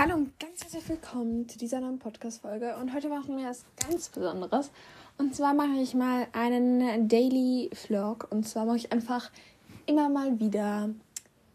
Hallo 0.00 0.14
und 0.14 0.38
ganz 0.38 0.62
herzlich 0.62 0.88
willkommen 0.88 1.48
zu 1.48 1.58
dieser 1.58 1.80
neuen 1.80 1.98
Podcast-Folge. 1.98 2.76
Und 2.76 2.94
heute 2.94 3.08
machen 3.08 3.36
wir 3.36 3.48
was 3.48 3.64
ganz 3.84 4.08
Besonderes. 4.08 4.70
Und 5.16 5.34
zwar 5.34 5.54
mache 5.54 5.82
ich 5.82 5.92
mal 5.92 6.28
einen 6.32 7.08
Daily 7.08 7.68
Vlog. 7.72 8.28
Und 8.30 8.48
zwar 8.48 8.64
mache 8.64 8.76
ich 8.76 8.92
einfach 8.92 9.32
immer 9.86 10.08
mal 10.08 10.38
wieder. 10.38 10.90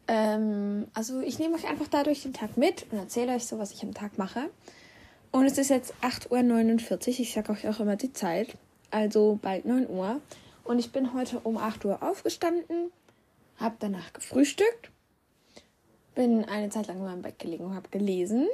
Ähm, 0.10 0.88
also, 0.94 1.22
ich 1.22 1.40
nehme 1.40 1.56
euch 1.56 1.66
einfach 1.70 1.88
dadurch 1.88 2.24
den 2.24 2.34
Tag 2.34 2.58
mit 2.58 2.86
und 2.92 2.98
erzähle 2.98 3.34
euch 3.34 3.46
so, 3.46 3.60
was 3.60 3.72
ich 3.72 3.82
am 3.82 3.94
Tag 3.94 4.18
mache. 4.18 4.50
Und 5.32 5.46
es 5.46 5.58
ist 5.58 5.70
jetzt 5.70 5.94
8.49 6.02 6.92
Uhr. 6.92 7.20
Ich 7.22 7.34
sage 7.34 7.54
euch 7.54 7.66
auch 7.70 7.80
immer 7.80 7.96
die 7.96 8.12
Zeit. 8.12 8.58
Also 8.92 9.40
bald 9.42 9.64
9 9.64 9.90
Uhr. 9.90 10.20
Und 10.66 10.80
ich 10.80 10.92
bin 10.92 11.14
heute 11.14 11.40
um 11.46 11.56
8 11.56 11.86
Uhr 11.86 12.04
aufgestanden, 12.04 12.92
habe 13.56 13.76
danach 13.80 14.12
gefrühstückt 14.12 14.92
bin 16.14 16.46
eine 16.46 16.70
Zeit 16.70 16.88
lang 16.88 16.98
in 16.98 17.04
meinem 17.04 17.22
Bett 17.22 17.40
gelegen 17.40 17.66
und 17.66 17.76
habe 17.76 17.90
gelesen. 17.90 18.48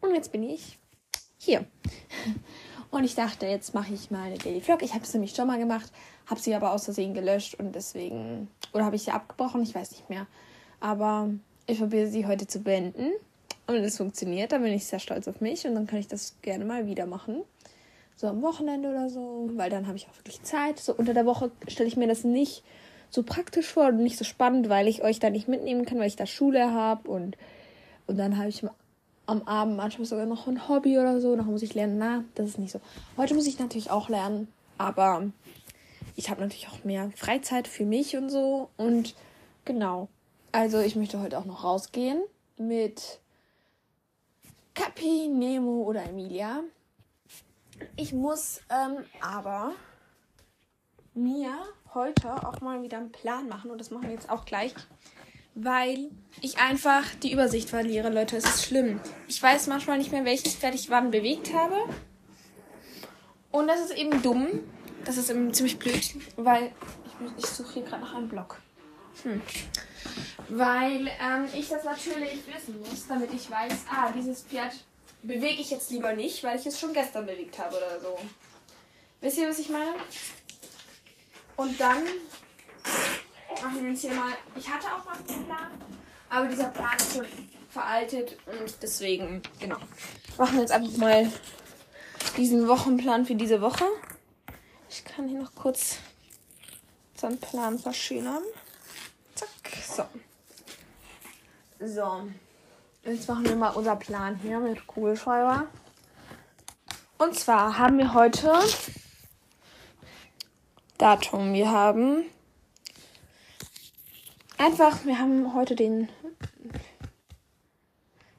Und 0.00 0.14
jetzt 0.14 0.32
bin 0.32 0.42
ich 0.42 0.78
hier. 1.38 1.64
Und 2.90 3.02
ich 3.02 3.16
dachte, 3.16 3.46
jetzt 3.46 3.74
mache 3.74 3.92
ich 3.92 4.12
mal 4.12 4.22
eine 4.22 4.38
Daily 4.38 4.60
Vlog. 4.60 4.80
Ich 4.80 4.94
habe 4.94 5.02
es 5.02 5.12
nämlich 5.12 5.34
schon 5.34 5.48
mal 5.48 5.58
gemacht, 5.58 5.90
habe 6.26 6.40
sie 6.40 6.54
aber 6.54 6.70
aus 6.70 6.84
Versehen 6.84 7.12
gelöscht 7.12 7.56
und 7.56 7.74
deswegen, 7.74 8.46
oder 8.72 8.84
habe 8.84 8.94
ich 8.94 9.02
sie 9.02 9.10
abgebrochen, 9.10 9.64
ich 9.64 9.74
weiß 9.74 9.90
nicht 9.90 10.08
mehr. 10.08 10.28
Aber 10.78 11.28
ich 11.66 11.80
probiere 11.80 12.06
sie 12.06 12.24
heute 12.24 12.46
zu 12.46 12.60
beenden. 12.60 13.10
Und 13.66 13.74
es 13.74 13.96
funktioniert, 13.96 14.52
dann 14.52 14.62
bin 14.62 14.72
ich 14.72 14.86
sehr 14.86 15.00
stolz 15.00 15.26
auf 15.26 15.40
mich 15.40 15.66
und 15.66 15.74
dann 15.74 15.88
kann 15.88 15.98
ich 15.98 16.06
das 16.06 16.36
gerne 16.40 16.64
mal 16.64 16.86
wieder 16.86 17.06
machen. 17.06 17.42
So 18.14 18.28
am 18.28 18.42
Wochenende 18.42 18.90
oder 18.90 19.08
so, 19.08 19.50
weil 19.54 19.70
dann 19.70 19.88
habe 19.88 19.96
ich 19.96 20.06
auch 20.06 20.16
wirklich 20.16 20.42
Zeit. 20.42 20.78
So 20.78 20.94
unter 20.94 21.14
der 21.14 21.26
Woche 21.26 21.50
stelle 21.66 21.88
ich 21.88 21.96
mir 21.96 22.06
das 22.06 22.22
nicht 22.22 22.62
so 23.14 23.22
praktisch 23.22 23.68
vor 23.68 23.86
und 23.86 24.02
nicht 24.02 24.18
so 24.18 24.24
spannend, 24.24 24.68
weil 24.68 24.88
ich 24.88 25.04
euch 25.04 25.20
da 25.20 25.30
nicht 25.30 25.46
mitnehmen 25.46 25.84
kann, 25.84 26.00
weil 26.00 26.08
ich 26.08 26.16
da 26.16 26.26
Schule 26.26 26.72
habe 26.72 27.08
und, 27.08 27.36
und 28.08 28.16
dann 28.18 28.36
habe 28.36 28.48
ich 28.48 28.64
am 29.26 29.42
Abend 29.42 29.76
manchmal 29.76 30.04
sogar 30.04 30.26
noch 30.26 30.48
ein 30.48 30.68
Hobby 30.68 30.98
oder 30.98 31.20
so, 31.20 31.36
noch 31.36 31.44
muss 31.44 31.62
ich 31.62 31.74
lernen. 31.74 31.96
Na, 31.96 32.24
das 32.34 32.48
ist 32.48 32.58
nicht 32.58 32.72
so. 32.72 32.80
Heute 33.16 33.34
muss 33.34 33.46
ich 33.46 33.60
natürlich 33.60 33.92
auch 33.92 34.08
lernen, 34.08 34.48
aber 34.78 35.30
ich 36.16 36.28
habe 36.28 36.40
natürlich 36.40 36.66
auch 36.66 36.82
mehr 36.82 37.12
Freizeit 37.14 37.68
für 37.68 37.84
mich 37.84 38.16
und 38.16 38.30
so 38.30 38.68
und 38.76 39.14
genau. 39.64 40.08
Also 40.50 40.80
ich 40.80 40.96
möchte 40.96 41.20
heute 41.22 41.38
auch 41.38 41.44
noch 41.44 41.62
rausgehen 41.62 42.20
mit 42.58 43.20
Capi, 44.74 45.28
Nemo 45.28 45.84
oder 45.84 46.02
Emilia. 46.02 46.64
Ich 47.94 48.12
muss 48.12 48.60
ähm, 48.70 49.04
aber 49.20 49.72
mir 51.14 51.56
heute 51.94 52.30
auch 52.46 52.60
mal 52.60 52.82
wieder 52.82 52.98
einen 52.98 53.12
Plan 53.12 53.48
machen 53.48 53.70
und 53.70 53.78
das 53.78 53.90
machen 53.90 54.04
wir 54.04 54.14
jetzt 54.14 54.30
auch 54.30 54.44
gleich, 54.44 54.74
weil 55.54 56.10
ich 56.40 56.58
einfach 56.58 57.04
die 57.22 57.32
Übersicht 57.32 57.70
verliere, 57.70 58.10
Leute. 58.10 58.36
Es 58.36 58.44
ist 58.44 58.64
schlimm. 58.64 59.00
Ich 59.28 59.42
weiß 59.42 59.68
manchmal 59.68 59.98
nicht 59.98 60.12
mehr, 60.12 60.24
welches 60.24 60.56
Pferd 60.56 60.74
ich 60.74 60.90
wann 60.90 61.10
bewegt 61.10 61.52
habe. 61.52 61.76
Und 63.52 63.68
das 63.68 63.80
ist 63.80 63.96
eben 63.96 64.20
dumm. 64.22 64.48
Das 65.04 65.16
ist 65.16 65.30
eben 65.30 65.52
ziemlich 65.52 65.78
blöd, 65.78 66.16
weil 66.36 66.72
ich, 67.04 67.44
ich 67.44 67.46
suche 67.46 67.74
hier 67.74 67.82
gerade 67.82 68.02
nach 68.02 68.14
einem 68.14 68.28
Block. 68.28 68.58
Hm. 69.22 69.40
Weil 70.48 71.08
ähm, 71.20 71.46
ich 71.54 71.68
das 71.68 71.84
natürlich 71.84 72.40
wissen 72.46 72.78
muss, 72.80 73.06
damit 73.06 73.32
ich 73.32 73.50
weiß, 73.50 73.84
ah, 73.90 74.10
dieses 74.12 74.42
Pferd 74.42 74.72
bewege 75.22 75.60
ich 75.60 75.70
jetzt 75.70 75.90
lieber 75.90 76.14
nicht, 76.14 76.42
weil 76.42 76.58
ich 76.58 76.66
es 76.66 76.80
schon 76.80 76.92
gestern 76.92 77.26
bewegt 77.26 77.58
habe 77.58 77.76
oder 77.76 78.00
so. 78.00 78.18
Wisst 79.20 79.38
ihr, 79.38 79.48
was 79.48 79.58
ich 79.58 79.68
meine? 79.68 79.94
Und 81.56 81.78
dann 81.80 82.02
machen 83.62 83.82
wir 83.82 83.90
uns 83.90 84.00
hier 84.00 84.14
mal. 84.14 84.32
Ich 84.56 84.68
hatte 84.68 84.86
auch 84.86 85.04
mal 85.04 85.16
einen 85.16 85.46
Plan, 85.46 85.70
aber 86.28 86.46
dieser 86.46 86.68
Plan 86.68 86.96
ist 86.96 87.14
schon 87.14 87.26
veraltet 87.70 88.36
und 88.46 88.76
deswegen, 88.82 89.42
genau. 89.58 89.78
Machen 90.38 90.54
wir 90.54 90.60
jetzt 90.60 90.72
einfach 90.72 90.96
mal 90.96 91.30
diesen 92.36 92.68
Wochenplan 92.68 93.26
für 93.26 93.34
diese 93.34 93.60
Woche. 93.60 93.84
Ich 94.88 95.04
kann 95.04 95.28
hier 95.28 95.40
noch 95.40 95.54
kurz 95.54 95.98
unseren 97.14 97.38
Plan 97.38 97.78
verschönern. 97.78 98.42
Zack, 99.34 99.48
so. 99.86 100.04
So. 101.80 102.28
Jetzt 103.04 103.28
machen 103.28 103.44
wir 103.44 103.56
mal 103.56 103.70
unser 103.70 103.96
Plan 103.96 104.36
hier 104.36 104.58
mit 104.60 104.86
Kugelschreiber. 104.86 105.66
Und 107.18 107.38
zwar 107.38 107.78
haben 107.78 107.98
wir 107.98 108.14
heute 108.14 108.52
Datum. 111.04 111.52
Wir 111.52 111.70
haben 111.70 112.24
einfach, 114.56 115.04
wir 115.04 115.18
haben 115.18 115.52
heute 115.52 115.76
den. 115.76 116.08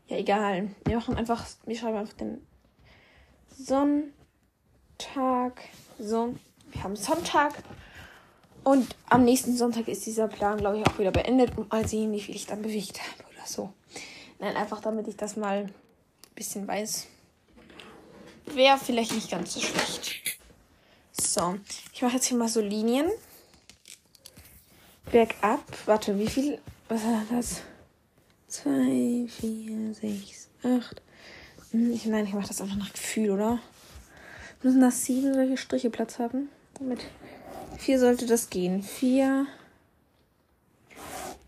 Ja, 0.08 0.18
egal. 0.18 0.72
Wir 0.84 0.96
machen 0.96 1.16
einfach, 1.16 1.46
wir 1.68 1.78
schreiben 1.78 1.98
einfach 1.98 2.16
den 2.16 2.42
Sonntag. 3.56 4.12
So, 6.00 6.34
wir 6.72 6.84
haben 6.84 6.96
Sonntag. 6.96 7.54
Und 8.64 8.96
am 9.10 9.26
nächsten 9.26 9.56
Sonntag 9.56 9.88
ist 9.88 10.08
dieser 10.08 10.28
Plan, 10.28 10.58
glaube 10.58 10.80
ich, 10.80 10.88
auch 10.88 10.98
wieder 10.98 11.12
beendet. 11.12 11.56
Und 11.56 11.72
mal 11.72 11.88
sehen, 11.88 12.12
wie 12.14 12.22
viel 12.22 12.36
ich 12.36 12.48
dann 12.48 12.64
bewegt 12.64 13.00
habe 13.00 13.30
oder 13.32 13.46
so. 13.46 13.74
Nein, 14.40 14.56
einfach 14.56 14.82
damit 14.82 15.08
ich 15.08 15.18
das 15.18 15.36
mal 15.38 15.66
ein 15.66 15.74
bisschen 16.34 16.68
weiß. 16.68 17.06
Wäre 18.48 18.80
vielleicht 18.80 19.14
nicht 19.14 19.30
ganz 19.30 19.54
so 19.54 19.60
schlecht. 19.60 20.35
So, 21.36 21.60
ich 21.92 22.02
mache 22.02 22.14
jetzt 22.14 22.28
hier 22.28 22.38
mal 22.38 22.48
so 22.48 22.62
Linien. 22.62 23.12
Bergab. 25.12 25.66
Warte, 25.86 26.18
wie 26.18 26.28
viel? 26.28 26.62
Was 26.88 27.04
war 27.04 27.24
das? 27.30 27.62
2, 28.48 29.28
4, 29.28 29.94
6, 29.96 30.50
8. 30.64 31.02
Ich, 31.74 32.06
nein, 32.06 32.26
ich 32.26 32.34
mache 32.34 32.48
das 32.48 32.62
einfach 32.62 32.78
nach 32.78 32.94
Gefühl, 32.94 33.32
oder? 33.32 33.60
Müssen 34.64 34.80
das 34.80 35.04
sieben 35.04 35.34
solche 35.34 35.58
Striche 35.58 35.90
Platz 35.90 36.20
haben? 36.20 36.48
Mit 36.80 37.02
vier 37.80 38.00
sollte 38.00 38.28
das 38.28 38.50
gehen. 38.50 38.82
4, 38.82 39.46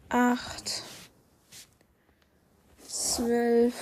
8, 0.09 0.83
12, 2.89 3.73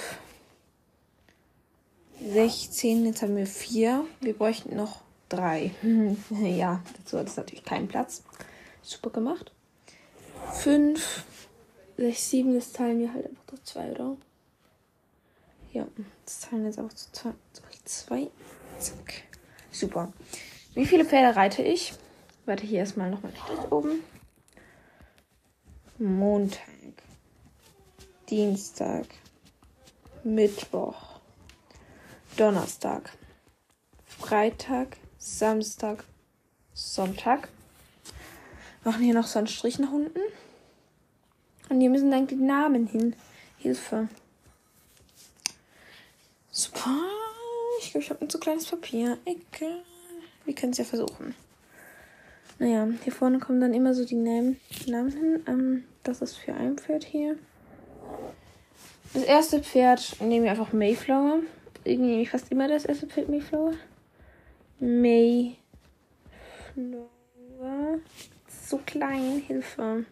16. 2.21 3.05
Jetzt 3.07 3.23
haben 3.23 3.35
wir 3.35 3.47
vier. 3.47 4.05
Wir 4.21 4.37
bräuchten 4.37 4.75
noch 4.75 5.04
drei. 5.29 5.71
ja, 6.29 6.81
dazu 6.97 7.17
hat 7.17 7.27
es 7.27 7.37
natürlich 7.37 7.65
keinen 7.65 7.87
Platz. 7.87 8.23
Super 8.81 9.09
gemacht. 9.09 9.51
Fünf, 10.53 11.25
sechs, 11.97 12.29
sieben, 12.29 12.53
das 12.53 12.71
teilen 12.71 12.99
wir 12.99 13.13
halt 13.13 13.25
einfach 13.27 13.45
durch 13.47 13.63
zwei, 13.63 13.91
oder? 13.91 14.17
Ja, 15.73 15.87
das 16.23 16.41
teilen 16.41 16.61
wir 16.61 16.69
jetzt 16.69 16.79
auch. 16.79 17.33
Durch 17.53 17.85
zwei. 17.85 18.27
Zack. 18.79 19.23
Super. 19.71 20.13
Wie 20.73 20.85
viele 20.85 21.05
Pferde 21.05 21.35
reite 21.35 21.63
ich? 21.63 21.93
Warte, 22.45 22.65
hier 22.65 22.79
erstmal 22.79 23.09
nochmal 23.09 23.31
rechts 23.31 23.71
oben. 23.71 24.01
Montag. 25.97 26.59
Dienstag. 28.29 29.05
Mittwoch. 30.23 31.19
Donnerstag. 32.37 33.11
Freitag. 34.05 34.97
Samstag, 35.25 36.03
Sonntag. 36.75 37.49
Machen 38.83 39.01
hier 39.01 39.15
noch 39.15 39.25
so 39.25 39.39
einen 39.39 39.47
Strich 39.47 39.79
nach 39.79 39.91
unten. 39.91 40.19
Und 41.67 41.81
hier 41.81 41.89
müssen 41.89 42.11
dann 42.11 42.27
die 42.27 42.35
Namen 42.35 42.85
hin. 42.85 43.15
Hilfe. 43.57 44.07
Super. 46.51 46.99
Ich 47.81 47.89
glaube, 47.89 48.03
ich 48.03 48.09
habe 48.11 48.23
ein 48.23 48.29
zu 48.29 48.39
kleines 48.39 48.67
Papier. 48.67 49.17
Egal. 49.25 49.81
Wir 50.45 50.53
können 50.53 50.73
es 50.73 50.77
ja 50.77 50.85
versuchen. 50.85 51.33
Naja, 52.59 52.87
hier 53.03 53.11
vorne 53.11 53.39
kommen 53.39 53.59
dann 53.59 53.73
immer 53.73 53.95
so 53.95 54.05
die 54.05 54.13
Namen, 54.13 54.61
Namen 54.85 55.11
hin. 55.11 55.43
Ähm, 55.47 55.85
das 56.03 56.21
ist 56.21 56.35
für 56.35 56.53
ein 56.53 56.77
Pferd 56.77 57.03
hier. 57.03 57.35
Das 59.15 59.23
erste 59.23 59.63
Pferd 59.63 60.21
nehmen 60.21 60.43
wir 60.43 60.51
einfach 60.51 60.71
Mayflower. 60.71 61.39
Irgendwie 61.83 62.11
nehme 62.11 62.21
ich 62.21 62.29
fast 62.29 62.51
immer 62.51 62.67
das 62.67 62.85
erste 62.85 63.07
Pferd 63.07 63.27
Mayflower. 63.27 63.73
Mayflower. 64.79 65.59
So 68.47 68.79
klein, 68.85 69.41
Hilfe. 69.45 70.05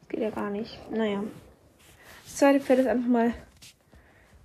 Das 0.00 0.08
geht 0.08 0.20
ja 0.20 0.30
gar 0.30 0.50
nicht. 0.50 0.78
Naja. 0.90 1.22
Das 2.24 2.36
zweite 2.36 2.60
Pferd 2.60 2.80
ist 2.80 2.86
einfach 2.86 3.08
mal 3.08 3.34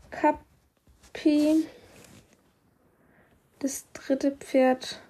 Kapi. 0.10 1.68
Das 3.60 3.86
dritte 3.94 4.32
Pferd 4.32 5.02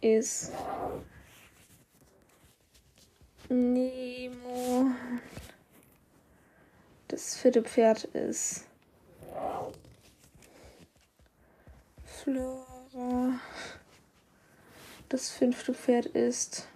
ist 0.00 0.52
Nemo. 3.48 4.90
Das 7.08 7.36
vierte 7.36 7.62
Pferd 7.62 8.04
ist 8.04 8.64
Flora. 12.92 13.40
Das 15.08 15.30
fünfte 15.30 15.72
Pferd 15.72 16.06
ist. 16.06 16.68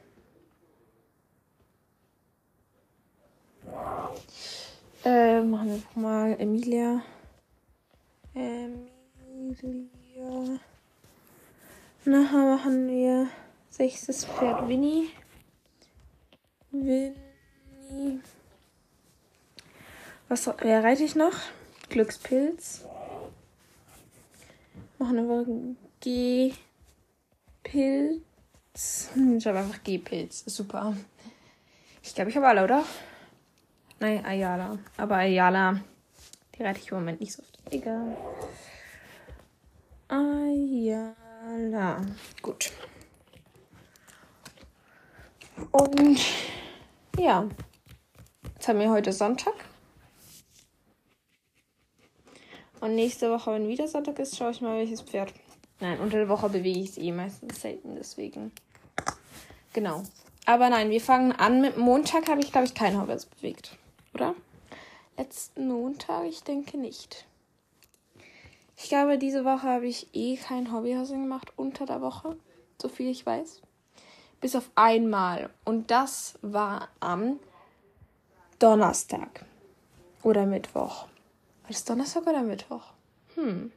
Äh, 5.04 5.42
machen 5.42 5.84
wir 5.94 6.02
mal 6.02 6.40
Emilia. 6.40 7.02
Emilia. 8.34 8.90
Nachher 12.04 12.56
machen 12.56 12.88
wir 12.88 13.28
sechstes 13.68 14.24
Pferd 14.24 14.68
Winnie. 14.68 15.10
Winnie. 16.70 17.12
Was 20.28 20.46
wer 20.60 20.82
reite 20.82 21.04
ich 21.04 21.14
noch? 21.14 21.34
Glückspilz. 21.90 22.86
Machen 24.98 25.28
wir 25.28 25.85
G-Pilz. 26.00 26.60
Ich 29.38 29.46
habe 29.46 29.58
einfach 29.58 29.82
G-Pilz. 29.82 30.44
Super. 30.46 30.96
Ich 32.02 32.14
glaube, 32.14 32.30
ich 32.30 32.36
habe 32.36 32.48
alle, 32.48 32.64
oder? 32.64 32.84
Nein, 33.98 34.24
Ayala. 34.24 34.78
Aber 34.96 35.16
Ayala, 35.16 35.80
die 36.54 36.62
reite 36.62 36.80
ich 36.80 36.90
im 36.90 36.98
Moment 36.98 37.20
nicht 37.20 37.32
so 37.32 37.42
oft. 37.42 37.58
Egal. 37.70 38.16
Ayala. 40.08 42.04
Gut. 42.42 42.72
Und 45.72 46.20
ja, 47.18 47.48
jetzt 48.54 48.68
haben 48.68 48.78
wir 48.78 48.90
heute 48.90 49.12
Sonntag. 49.12 49.54
Und 52.80 52.94
nächste 52.94 53.30
Woche, 53.30 53.52
wenn 53.52 53.68
wieder 53.68 53.88
Sonntag 53.88 54.18
ist, 54.18 54.36
schaue 54.36 54.50
ich 54.50 54.60
mal, 54.60 54.76
welches 54.76 55.00
Pferd. 55.00 55.32
Nein, 55.80 56.00
unter 56.00 56.16
der 56.18 56.28
Woche 56.28 56.48
bewege 56.48 56.80
ich 56.80 56.90
es 56.90 56.98
eh 56.98 57.12
meistens 57.12 57.60
selten, 57.60 57.94
deswegen. 57.96 58.52
Genau. 59.72 60.02
Aber 60.46 60.70
nein, 60.70 60.90
wir 60.90 61.00
fangen 61.00 61.32
an 61.32 61.60
mit 61.60 61.76
Montag, 61.76 62.28
habe 62.28 62.40
ich, 62.40 62.52
glaube 62.52 62.66
ich, 62.66 62.74
kein 62.74 62.98
Hobbits 62.98 63.26
bewegt. 63.26 63.76
Oder? 64.14 64.34
Letzten 65.18 65.68
Montag, 65.68 66.24
ich 66.26 66.42
denke 66.42 66.78
nicht. 66.78 67.26
Ich 68.76 68.88
glaube, 68.88 69.18
diese 69.18 69.44
Woche 69.44 69.62
habe 69.62 69.86
ich 69.86 70.08
eh 70.14 70.36
kein 70.36 70.72
Hobbyhousing 70.72 71.22
gemacht 71.22 71.52
unter 71.56 71.86
der 71.86 72.00
Woche, 72.00 72.36
so 72.80 72.88
viel 72.88 73.10
ich 73.10 73.24
weiß. 73.24 73.62
Bis 74.40 74.54
auf 74.54 74.70
einmal. 74.74 75.50
Und 75.64 75.90
das 75.90 76.38
war 76.42 76.88
am 77.00 77.40
Donnerstag. 78.58 79.44
Oder 80.22 80.46
Mittwoch. 80.46 81.06
War 81.62 81.68
das 81.68 81.84
Donnerstag 81.84 82.26
oder 82.26 82.42
Mittwoch? 82.42 82.92
Hm. 83.34 83.72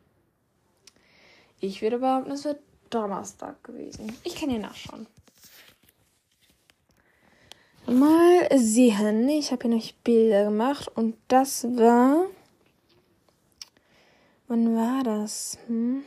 Ich 1.59 1.81
würde 1.81 1.99
behaupten, 1.99 2.31
es 2.31 2.45
wird 2.45 2.61
Donnerstag 2.89 3.63
gewesen. 3.63 4.11
Ich 4.23 4.35
kann 4.35 4.49
hier 4.49 4.59
nachschauen. 4.59 5.07
Mal 7.85 8.47
sehen. 8.57 9.27
Ich 9.29 9.51
habe 9.51 9.67
hier 9.67 9.77
noch 9.77 9.91
Bilder 10.03 10.45
gemacht 10.45 10.87
und 10.95 11.17
das 11.27 11.63
war. 11.63 12.27
Wann 14.47 14.75
war 14.75 15.03
das? 15.03 15.57
Hm? 15.67 16.03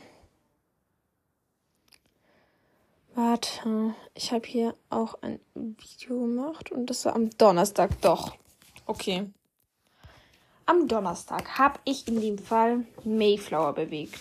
Warte, 3.15 3.93
ich 4.15 4.31
habe 4.31 4.47
hier 4.47 4.75
auch 4.89 5.15
ein 5.21 5.39
Video 5.53 6.19
gemacht 6.21 6.71
und 6.71 6.89
das 6.89 7.05
war 7.05 7.15
am 7.15 7.29
Donnerstag. 7.37 8.01
Doch. 8.01 8.35
Okay. 8.85 9.29
Am 10.65 10.87
Donnerstag 10.87 11.59
habe 11.59 11.79
ich 11.83 12.07
in 12.07 12.21
dem 12.21 12.37
Fall 12.37 12.85
Mayflower 13.03 13.73
bewegt. 13.73 14.19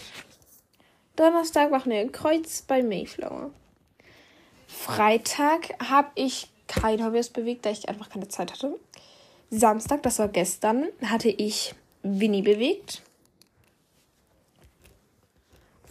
Donnerstag 1.17 1.70
machen 1.70 1.93
wir 1.93 1.99
ein 1.99 2.12
Kreuz 2.12 2.62
bei 2.62 2.82
Mayflower. 2.82 3.50
Freitag 4.67 5.75
habe 5.91 6.11
ich 6.14 6.49
kein 6.67 7.05
Hobbys 7.05 7.29
bewegt, 7.29 7.67
da 7.67 7.70
ich 7.70 7.88
einfach 7.88 8.09
keine 8.09 8.29
Zeit 8.29 8.53
hatte. 8.53 8.79
Samstag, 9.50 10.03
das 10.03 10.19
war 10.19 10.29
gestern, 10.29 10.88
hatte 11.05 11.29
ich 11.29 11.75
Winnie 12.03 12.43
bewegt. 12.43 13.03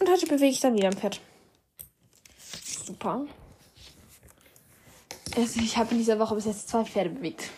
Und 0.00 0.10
heute 0.10 0.26
bewege 0.26 0.50
ich 0.50 0.60
dann 0.60 0.74
wieder 0.74 0.88
ein 0.88 0.96
Pferd. 0.96 1.20
Super. 2.84 3.24
Also 5.36 5.60
ich 5.60 5.76
habe 5.76 5.92
in 5.92 5.98
dieser 5.98 6.18
Woche 6.18 6.34
bis 6.34 6.46
jetzt 6.46 6.68
zwei 6.68 6.84
Pferde 6.84 7.10
bewegt. 7.10 7.50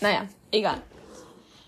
Naja, 0.00 0.28
egal. 0.52 0.80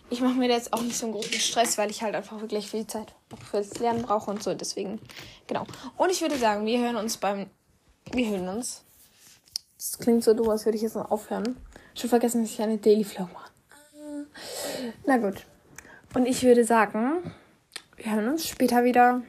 Ich 0.09 0.21
mache 0.21 0.35
mir 0.35 0.49
jetzt 0.49 0.73
auch 0.73 0.81
nicht 0.81 0.97
so 0.97 1.07
einen 1.07 1.15
großen 1.15 1.33
Stress, 1.35 1.77
weil 1.77 1.91
ich 1.91 2.03
halt 2.03 2.15
einfach 2.15 2.41
wirklich 2.41 2.71
viel 2.71 2.87
Zeit 2.87 3.13
fürs 3.51 3.79
Lernen 3.79 4.03
brauche 4.03 4.31
und 4.31 4.43
so. 4.43 4.55
Deswegen, 4.55 5.01
genau. 5.47 5.67
Und 5.97 6.11
ich 6.11 6.21
würde 6.21 6.39
sagen, 6.39 6.67
wir 6.67 6.81
hören 6.81 6.97
uns 6.97 7.17
beim. 7.17 7.51
Wir 8.13 8.29
hören 8.31 8.49
uns 8.49 8.85
das 9.79 9.97
klingt 9.97 10.25
so 10.25 10.35
dumm, 10.35 10.51
als 10.51 10.65
würde 10.65 10.77
ich 10.77 10.83
jetzt 10.83 10.97
noch 10.97 11.11
aufhören. 11.11 11.57
Schon 11.95 12.11
vergessen, 12.11 12.43
dass 12.43 12.51
ich 12.51 12.61
eine 12.61 12.79
Daily 12.79 13.05
Vlog 13.05 13.33
mache. 13.33 13.53
Na 15.07 15.19
gut. 15.19 15.47
Und 16.15 16.27
ich 16.27 16.43
würde 16.43 16.65
sagen, 16.65 17.33
wir 17.97 18.13
hören 18.13 18.29
uns 18.29 18.47
später 18.47 18.83
wieder. 18.83 19.23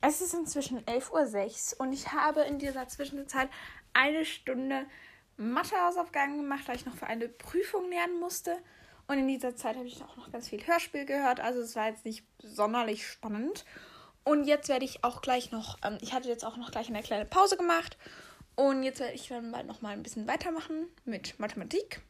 Es 0.00 0.20
ist 0.20 0.34
inzwischen 0.34 0.80
11.06 0.80 1.74
Uhr 1.74 1.80
und 1.80 1.92
ich 1.92 2.12
habe 2.12 2.40
in 2.42 2.58
dieser 2.58 2.88
Zwischenzeit 2.88 3.48
eine 3.92 4.24
Stunde 4.24 4.86
Mathehausaufgaben 5.36 6.38
gemacht, 6.38 6.66
weil 6.66 6.76
ich 6.76 6.86
noch 6.86 6.96
für 6.96 7.06
eine 7.06 7.28
Prüfung 7.28 7.88
lernen 7.88 8.18
musste. 8.18 8.58
Und 9.08 9.18
in 9.18 9.28
dieser 9.28 9.54
Zeit 9.54 9.76
habe 9.76 9.86
ich 9.86 10.02
auch 10.02 10.16
noch 10.16 10.32
ganz 10.32 10.48
viel 10.48 10.66
Hörspiel 10.66 11.04
gehört. 11.04 11.40
Also 11.40 11.60
es 11.60 11.76
war 11.76 11.88
jetzt 11.88 12.04
nicht 12.04 12.24
sonderlich 12.42 13.06
spannend. 13.06 13.64
Und 14.24 14.44
jetzt 14.44 14.68
werde 14.68 14.84
ich 14.84 15.04
auch 15.04 15.22
gleich 15.22 15.52
noch, 15.52 15.78
ähm, 15.84 15.98
ich 16.00 16.12
hatte 16.12 16.28
jetzt 16.28 16.44
auch 16.44 16.56
noch 16.56 16.72
gleich 16.72 16.88
eine 16.88 17.02
kleine 17.02 17.26
Pause 17.26 17.56
gemacht 17.56 17.96
und 18.56 18.82
jetzt 18.82 18.98
werde 18.98 19.14
ich 19.14 19.28
dann 19.28 19.52
bald 19.52 19.66
noch 19.66 19.82
mal 19.82 19.90
ein 19.90 20.02
bisschen 20.02 20.26
weitermachen 20.26 20.88
mit 21.04 21.38
Mathematik. 21.38 22.00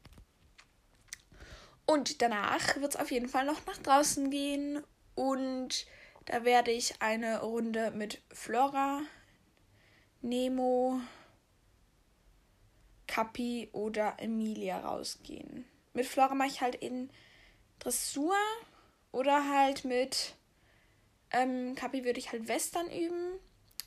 Und 1.85 2.23
danach 2.23 2.77
wird 2.77 2.95
es 2.95 3.01
auf 3.01 3.11
jeden 3.11 3.29
Fall 3.29 3.45
noch 3.45 3.67
nach 3.67 3.79
draußen 3.79 4.31
gehen. 4.31 4.83
Und 5.15 5.87
da 6.25 6.45
werde 6.45 6.71
ich 6.71 7.03
eine 7.03 7.41
Runde 7.43 7.91
mit 7.91 8.23
Flora, 8.33 9.03
Nemo, 10.23 11.01
Kapi 13.07 13.69
oder 13.73 14.15
Emilia 14.19 14.81
rausgehen. 14.81 15.65
Mit 15.97 16.05
Flora 16.05 16.35
mache 16.35 16.49
ich 16.49 16.61
halt 16.61 16.75
in 16.75 17.09
Dressur 17.79 18.37
oder 19.13 19.49
halt 19.49 19.87
mit 19.87 20.35
ähm, 21.31 21.75
Kapi 21.75 22.05
würde 22.05 22.19
ich 22.19 22.33
halt 22.33 22.49
Western 22.49 22.91
üben. 22.91 23.41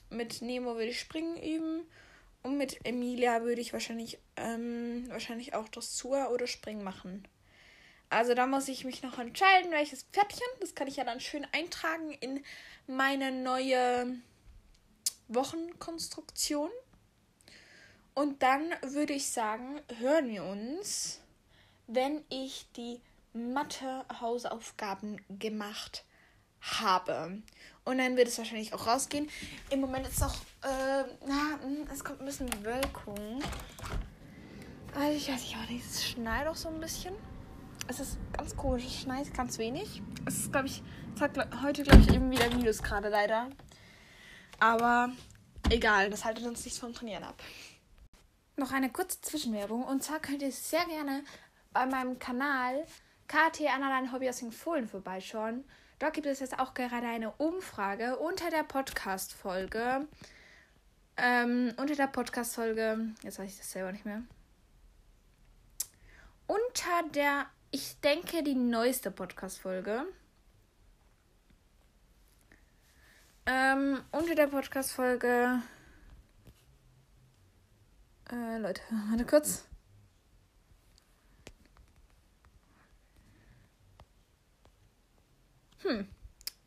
Mit 0.09 0.41
Nemo 0.41 0.73
würde 0.73 0.89
ich 0.89 0.99
Springen 0.99 1.37
üben. 1.37 1.87
Und 2.41 2.57
mit 2.57 2.83
Emilia 2.83 3.43
würde 3.43 3.61
ich 3.61 3.73
wahrscheinlich, 3.73 4.17
ähm, 4.37 5.05
wahrscheinlich 5.09 5.53
auch 5.53 5.69
Dressur 5.69 6.31
oder 6.31 6.47
Springen 6.47 6.83
machen. 6.83 7.27
Also 8.09 8.33
da 8.33 8.47
muss 8.47 8.67
ich 8.69 8.85
mich 8.85 9.03
noch 9.03 9.19
entscheiden, 9.19 9.69
welches 9.69 10.01
Pferdchen. 10.01 10.47
Das 10.61 10.73
kann 10.73 10.87
ich 10.87 10.95
ja 10.95 11.03
dann 11.03 11.19
schön 11.19 11.45
eintragen 11.51 12.11
in 12.11 12.43
meine 12.87 13.31
neue 13.31 14.15
Wochenkonstruktion. 15.27 16.71
Und 18.15 18.41
dann 18.41 18.73
würde 18.81 19.13
ich 19.13 19.27
sagen, 19.27 19.79
hören 19.99 20.27
wir 20.29 20.43
uns, 20.43 21.21
wenn 21.89 22.23
ich 22.29 22.67
die 22.75 23.01
Mathe-Hausaufgaben 23.33 25.21
gemacht 25.39 26.05
habe. 26.61 27.41
Und 27.83 27.97
dann 27.97 28.15
wird 28.15 28.27
es 28.27 28.37
wahrscheinlich 28.37 28.73
auch 28.73 28.85
rausgehen. 28.85 29.29
Im 29.71 29.81
Moment 29.81 30.07
ist 30.07 30.19
noch, 30.19 30.35
äh, 30.63 31.03
na, 31.25 31.59
hm, 31.61 31.87
es 31.91 32.03
kommt 32.03 32.19
ein 32.19 32.25
bisschen 32.25 32.49
Wölkung. 32.63 33.41
Also 34.95 35.17
ich 35.17 35.29
weiß 35.29 35.41
nicht, 35.41 35.55
aber 35.55 35.65
es 35.73 36.05
schneit 36.05 36.47
auch 36.47 36.55
so 36.55 36.69
ein 36.69 36.79
bisschen. 36.79 37.15
Es 37.87 37.99
ist 37.99 38.17
ganz 38.33 38.55
komisch, 38.55 38.85
es 38.85 39.01
schneit 39.01 39.33
ganz 39.33 39.57
wenig. 39.57 40.01
Es 40.25 40.37
ist, 40.37 40.51
glaube 40.51 40.67
ich, 40.67 40.83
es 41.15 41.21
hat 41.21 41.63
heute, 41.63 41.83
glaube 41.83 42.01
ich, 42.01 42.13
eben 42.13 42.29
wieder 42.29 42.49
Minus 42.49 42.83
gerade 42.83 43.09
leider. 43.09 43.49
Aber 44.59 45.11
egal, 45.69 46.09
das 46.11 46.23
haltet 46.23 46.45
uns 46.45 46.63
nichts 46.65 46.79
vom 46.79 46.93
Trainieren 46.93 47.23
ab. 47.23 47.41
Noch 48.57 48.73
eine 48.73 48.91
kurze 48.91 49.21
Zwischenwerbung. 49.21 49.83
Und 49.83 50.03
zwar 50.03 50.19
könnt 50.19 50.41
ihr 50.41 50.51
sehr 50.51 50.85
gerne 50.85 51.23
bei 51.71 51.85
meinem 51.85 52.19
Kanal 52.19 52.85
KT 53.27 53.61
Anna 53.73 54.11
Hobby 54.11 54.27
aus 54.27 54.39
den 54.39 54.51
Fohlen 54.51 54.87
vorbeischauen. 54.87 55.63
Dort 55.99 56.13
gibt 56.13 56.25
es 56.27 56.39
jetzt 56.39 56.57
auch 56.57 56.73
gerade 56.73 57.07
eine 57.07 57.31
Umfrage 57.33 58.17
unter 58.17 58.49
der 58.49 58.63
Podcast-Folge. 58.63 60.07
Ähm, 61.17 61.73
unter 61.77 61.95
der 61.95 62.07
Podcast-Folge, 62.07 63.13
jetzt 63.21 63.37
weiß 63.37 63.51
ich 63.51 63.57
das 63.57 63.71
selber 63.71 63.91
nicht 63.91 64.05
mehr. 64.05 64.23
Unter 66.47 67.03
der, 67.13 67.45
ich 67.69 67.99
denke, 67.99 68.41
die 68.41 68.55
neueste 68.55 69.11
Podcast-Folge. 69.11 70.05
Ähm, 73.45 74.01
unter 74.11 74.35
der 74.35 74.47
Podcast-Folge. 74.47 75.61
Äh, 78.31 78.57
Leute, 78.57 78.81
warte 79.09 79.25
kurz. 79.25 79.68
Hm. 85.83 86.07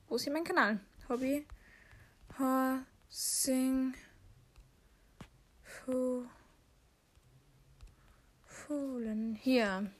Wo 0.09 0.17
ist 0.17 0.25
hier 0.25 0.33
mein 0.33 0.45
Kanal? 0.45 0.81
Hobby. 1.09 1.47
Horsing. 2.39 3.95
Fohlen. 8.47 9.35
Hier. 9.41 9.91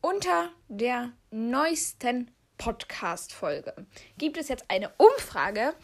unter 0.00 0.50
der 0.68 1.12
neuesten 1.30 2.30
Podcast-Folge 2.58 3.74
gibt 4.18 4.36
es 4.38 4.48
jetzt 4.48 4.64
eine 4.68 4.90
Umfrage. 4.98 5.74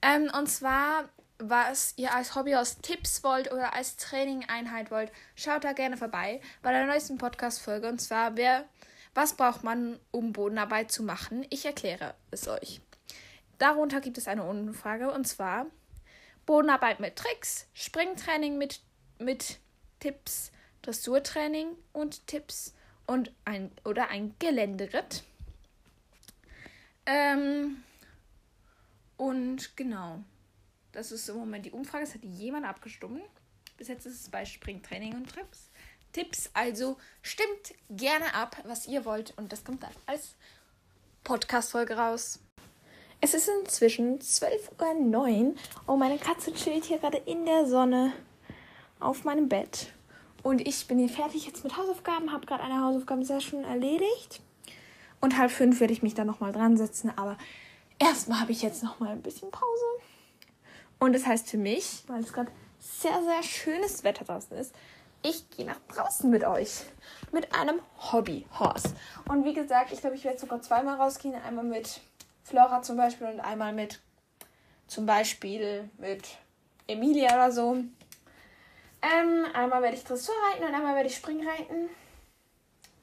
Ähm, 0.00 0.30
und 0.36 0.46
zwar, 0.46 1.08
was 1.38 1.92
ihr 1.96 2.14
als 2.14 2.34
Hobby 2.34 2.54
aus 2.56 2.78
Tipps 2.78 3.22
wollt 3.22 3.52
oder 3.52 3.74
als 3.74 3.96
Trainingeinheit 3.96 4.90
wollt, 4.90 5.12
schaut 5.34 5.64
da 5.64 5.72
gerne 5.72 5.96
vorbei 5.98 6.40
bei 6.62 6.72
der 6.72 6.86
neuesten 6.86 7.18
Podcast-Folge. 7.18 7.88
Und 7.88 8.00
zwar, 8.00 8.36
wer, 8.36 8.64
was 9.16 9.34
braucht 9.34 9.64
man, 9.64 9.98
um 10.10 10.32
Bodenarbeit 10.32 10.92
zu 10.92 11.02
machen? 11.02 11.46
Ich 11.48 11.64
erkläre 11.64 12.14
es 12.30 12.46
euch. 12.48 12.80
Darunter 13.58 14.02
gibt 14.02 14.18
es 14.18 14.28
eine 14.28 14.44
Umfrage 14.44 15.10
und 15.10 15.26
zwar 15.26 15.66
Bodenarbeit 16.44 17.00
mit 17.00 17.16
Tricks, 17.16 17.66
Springtraining 17.72 18.58
mit, 18.58 18.80
mit 19.18 19.58
Tipps, 20.00 20.52
Dressurtraining 20.82 21.68
und 21.94 22.26
Tipps 22.26 22.74
und 23.06 23.32
ein 23.46 23.72
oder 23.84 24.10
ein 24.10 24.34
Geländeritt. 24.38 25.24
Ähm, 27.06 27.82
und 29.16 29.76
genau, 29.76 30.22
das 30.92 31.10
ist 31.10 31.28
im 31.30 31.36
Moment 31.36 31.64
die 31.64 31.72
Umfrage. 31.72 32.04
Es 32.04 32.14
hat 32.14 32.22
jemand 32.22 32.66
abgestimmt. 32.66 33.22
Bis 33.78 33.88
jetzt 33.88 34.04
ist 34.04 34.20
es 34.20 34.28
bei 34.28 34.44
Springtraining 34.44 35.14
und 35.14 35.30
Trips. 35.30 35.65
Tipps. 36.16 36.48
Also 36.54 36.96
stimmt 37.20 37.74
gerne 37.90 38.34
ab, 38.34 38.56
was 38.64 38.86
ihr 38.86 39.04
wollt. 39.04 39.34
Und 39.36 39.52
das 39.52 39.64
kommt 39.64 39.82
dann 39.82 39.90
als 40.06 40.34
Podcast-Folge 41.24 41.98
raus. 41.98 42.40
Es 43.20 43.34
ist 43.34 43.50
inzwischen 43.60 44.18
12.09 44.18 45.10
Uhr 45.12 45.54
und 45.86 45.98
meine 45.98 46.18
Katze 46.18 46.54
chillt 46.54 46.86
hier 46.86 46.98
gerade 46.98 47.18
in 47.18 47.44
der 47.44 47.66
Sonne 47.66 48.14
auf 48.98 49.24
meinem 49.24 49.48
Bett. 49.50 49.92
Und 50.42 50.66
ich 50.66 50.86
bin 50.86 50.98
hier 50.98 51.10
fertig 51.10 51.46
jetzt 51.46 51.64
mit 51.64 51.76
Hausaufgaben, 51.76 52.32
habe 52.32 52.46
gerade 52.46 52.62
eine 52.62 52.80
Hausaufgabensession 52.82 53.64
erledigt. 53.64 54.40
Und 55.20 55.36
halb 55.36 55.50
fünf 55.50 55.80
werde 55.80 55.92
ich 55.92 56.02
mich 56.02 56.14
dann 56.14 56.26
nochmal 56.26 56.52
dran 56.52 56.78
setzen. 56.78 57.12
Aber 57.16 57.36
erstmal 57.98 58.40
habe 58.40 58.52
ich 58.52 58.62
jetzt 58.62 58.82
nochmal 58.82 59.10
ein 59.10 59.22
bisschen 59.22 59.50
Pause. 59.50 59.84
Und 60.98 61.12
das 61.12 61.26
heißt 61.26 61.50
für 61.50 61.58
mich, 61.58 62.04
weil 62.06 62.22
es 62.22 62.32
gerade 62.32 62.50
sehr, 62.78 63.22
sehr 63.22 63.42
schönes 63.42 64.02
Wetter 64.02 64.24
draußen 64.24 64.56
ist, 64.56 64.74
ich 65.28 65.50
gehe 65.50 65.66
nach 65.66 65.80
draußen 65.88 66.30
mit 66.30 66.44
euch. 66.44 66.82
Mit 67.32 67.54
einem 67.54 67.80
Hobby-Horse. 68.12 68.94
Und 69.28 69.44
wie 69.44 69.54
gesagt, 69.54 69.92
ich 69.92 70.00
glaube, 70.00 70.16
ich 70.16 70.24
werde 70.24 70.38
sogar 70.38 70.62
zweimal 70.62 70.96
rausgehen. 70.96 71.34
Einmal 71.34 71.64
mit 71.64 72.00
Flora 72.44 72.82
zum 72.82 72.96
Beispiel 72.96 73.26
und 73.26 73.40
einmal 73.40 73.72
mit 73.72 74.00
zum 74.86 75.04
Beispiel 75.06 75.90
mit 75.98 76.22
Emilia 76.86 77.34
oder 77.34 77.50
so. 77.50 77.74
Ähm, 79.02 79.46
einmal 79.52 79.82
werde 79.82 79.96
ich 79.96 80.04
Dressur 80.04 80.34
reiten 80.50 80.64
und 80.64 80.74
einmal 80.74 80.94
werde 80.94 81.08
ich 81.08 81.16
Springreiten. 81.16 81.88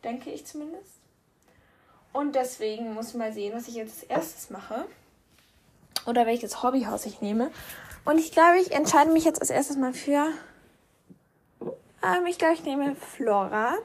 Denke 0.04 0.32
ich 0.32 0.46
zumindest. 0.46 0.92
Und 2.14 2.36
deswegen 2.36 2.94
muss 2.94 3.10
ich 3.10 3.16
mal 3.16 3.34
sehen, 3.34 3.54
was 3.56 3.68
ich 3.68 3.76
jetzt 3.76 4.02
als 4.02 4.10
erstes 4.10 4.50
mache. 4.50 4.86
Oder 6.06 6.26
welches 6.26 6.64
Hobbyhaus 6.64 7.06
ich 7.06 7.22
nehme. 7.22 7.52
Und 8.06 8.18
ich 8.18 8.32
glaube, 8.32 8.60
ich 8.60 8.72
entscheide 8.72 9.12
mich 9.12 9.26
jetzt 9.26 9.42
als 9.42 9.50
erstes 9.50 9.78
mal 9.78 9.94
für. 9.94 10.30
Ähm, 12.04 12.26
ich 12.28 12.38
glaube, 12.38 12.56
ich 12.56 12.64
nehme 12.64 12.96
Flora. 12.96 13.76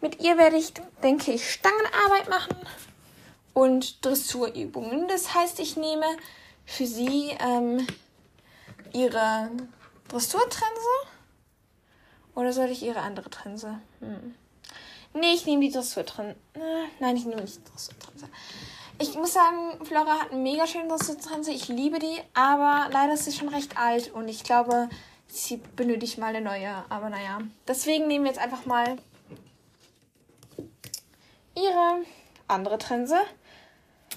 Mit 0.00 0.22
ihr 0.22 0.36
werde 0.38 0.56
ich, 0.56 0.72
denke 1.02 1.32
ich, 1.32 1.50
Stangenarbeit 1.50 2.28
machen 2.28 2.56
und 3.54 4.04
Dressurübungen. 4.04 5.08
Das 5.08 5.34
heißt, 5.34 5.60
ich 5.60 5.76
nehme 5.76 6.06
für 6.64 6.86
sie 6.86 7.30
ähm, 7.40 7.86
ihre 8.92 9.50
Dressurtrense. 10.08 10.66
Oder 12.34 12.52
soll 12.52 12.66
ich 12.66 12.82
ihre 12.82 13.00
andere 13.00 13.30
Trense? 13.30 13.80
Hm. 14.00 14.34
Nee, 15.14 15.32
ich 15.32 15.46
nehme 15.46 15.62
die 15.62 15.72
Dressurtrense. 15.72 16.36
Nein, 17.00 17.16
ich 17.16 17.24
nehme 17.24 17.40
nicht 17.40 17.56
die 17.56 17.70
Dressurtrense. 17.70 18.28
Ich 18.98 19.14
muss 19.14 19.32
sagen, 19.32 19.84
Flora 19.84 20.20
hat 20.20 20.32
eine 20.32 20.40
mega 20.40 20.66
schöne 20.66 20.88
Dressurtrense. 20.88 21.50
Ich 21.52 21.68
liebe 21.68 21.98
die, 21.98 22.18
aber 22.34 22.88
leider 22.92 23.14
ist 23.14 23.24
sie 23.24 23.32
schon 23.32 23.48
recht 23.48 23.78
alt 23.78 24.12
und 24.12 24.28
ich 24.28 24.44
glaube, 24.44 24.88
sie 25.28 25.58
benötigt 25.76 26.18
mal 26.18 26.34
eine 26.34 26.40
neue. 26.40 26.84
Aber 26.88 27.10
naja, 27.10 27.40
deswegen 27.66 28.06
nehmen 28.06 28.24
wir 28.24 28.32
jetzt 28.32 28.40
einfach 28.40 28.66
mal 28.66 28.96
ihre 31.54 32.04
andere 32.48 32.78
Trense. 32.78 33.18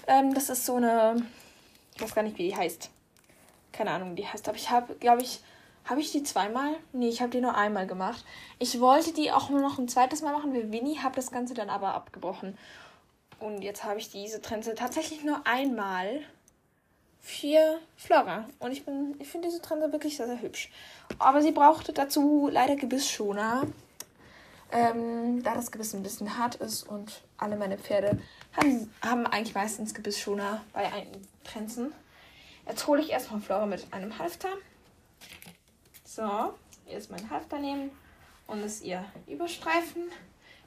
Ähm, 0.08 0.34
das 0.34 0.50
ist 0.50 0.66
so 0.66 0.76
eine, 0.76 1.26
ich 1.96 2.02
weiß 2.02 2.16
gar 2.16 2.24
nicht, 2.24 2.38
wie 2.38 2.50
die 2.50 2.56
heißt. 2.56 2.90
Keine 3.72 3.92
Ahnung, 3.92 4.12
wie 4.12 4.22
die 4.22 4.28
heißt. 4.28 4.48
Aber 4.48 4.58
ich 4.58 4.70
habe, 4.70 4.96
glaube 4.96 5.22
ich, 5.22 5.42
habe 5.86 6.02
ich 6.02 6.12
die 6.12 6.24
zweimal? 6.24 6.76
Nee, 6.94 7.10
ich 7.10 7.22
habe 7.22 7.32
die 7.32 7.42
nur 7.42 7.56
einmal 7.56 7.88
gemacht. 7.88 8.24
Ich 8.60 8.80
wollte 8.80 9.14
die 9.14 9.32
auch 9.32 9.50
nur 9.50 9.62
noch 9.62 9.80
ein 9.80 9.88
zweites 9.88 10.22
Mal 10.22 10.34
machen 10.34 10.54
wie 10.54 10.72
Winnie, 10.72 11.00
habe 11.00 11.16
das 11.16 11.32
Ganze 11.32 11.54
dann 11.54 11.70
aber 11.70 11.96
abgebrochen. 11.96 12.58
Und 13.40 13.62
jetzt 13.62 13.84
habe 13.84 14.00
ich 14.00 14.12
diese 14.12 14.42
Trense 14.42 14.76
tatsächlich 14.76 15.24
nur 15.24 15.48
einmal 15.48 16.22
für 17.22 17.80
Flora. 17.96 18.48
Und 18.60 18.72
ich 18.72 18.86
bin, 18.86 19.16
ich 19.20 19.28
finde 19.28 19.48
diese 19.48 19.62
Trense 19.62 19.92
wirklich 19.92 20.18
sehr, 20.18 20.28
sehr 20.28 20.42
hübsch. 20.42 20.70
Aber 21.20 21.42
sie 21.42 21.52
brauchte 21.52 21.94
dazu 21.94 22.50
leider 22.52 22.76
Gebissschoner. 22.76 23.68
Ähm, 24.72 25.42
da 25.42 25.56
das 25.56 25.72
Gebiss 25.72 25.94
ein 25.96 26.04
bisschen 26.04 26.38
hart 26.38 26.56
ist 26.56 26.84
und 26.84 27.24
alle 27.38 27.56
meine 27.56 27.80
Pferde 27.80 28.20
haben, 28.56 28.94
haben 29.02 29.26
eigentlich 29.26 29.56
meistens 29.56 29.96
Gebissschoner 29.96 30.64
bei 30.74 30.86
einigen 30.94 31.28
Trenzen. 31.44 31.92
Jetzt 32.68 32.86
hole 32.86 33.02
ich 33.02 33.10
erstmal 33.10 33.42
Flora 33.42 33.66
mit 33.66 33.92
einem 33.92 34.20
Halfter. 34.20 34.50
So, 36.04 36.54
ist 36.86 37.10
mein 37.10 37.30
Halfter 37.32 37.58
nehmen 37.58 37.90
und 38.46 38.62
ist 38.62 38.84
ihr 38.84 39.04
Überstreifen. 39.28 40.04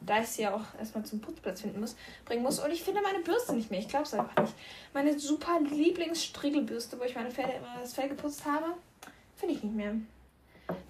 Da 0.07 0.21
ich 0.21 0.29
sie 0.29 0.43
ja 0.43 0.55
auch 0.55 0.79
erstmal 0.79 1.05
zum 1.05 1.21
Putzplatz 1.21 1.61
finden 1.61 1.81
muss, 1.81 1.97
bringen 2.25 2.43
muss. 2.43 2.59
Und 2.59 2.71
ich 2.71 2.83
finde 2.83 3.03
meine 3.03 3.21
Bürste 3.21 3.55
nicht 3.55 3.71
mehr. 3.71 3.81
Ich 3.81 3.89
glaube 3.89 4.05
es 4.05 4.15
einfach 4.15 4.43
nicht. 4.43 4.55
Meine 4.93 5.19
super 5.19 5.61
Lieblingsstriegelbürste, 5.61 6.99
wo 6.99 7.05
ich 7.05 7.15
meine 7.15 7.31
Pferde 7.31 7.53
immer 7.53 7.79
das 7.81 7.95
Fell 7.95 8.09
geputzt 8.09 8.45
habe, 8.45 8.75
finde 9.37 9.55
ich 9.55 9.63
nicht 9.63 9.75
mehr. 9.75 9.95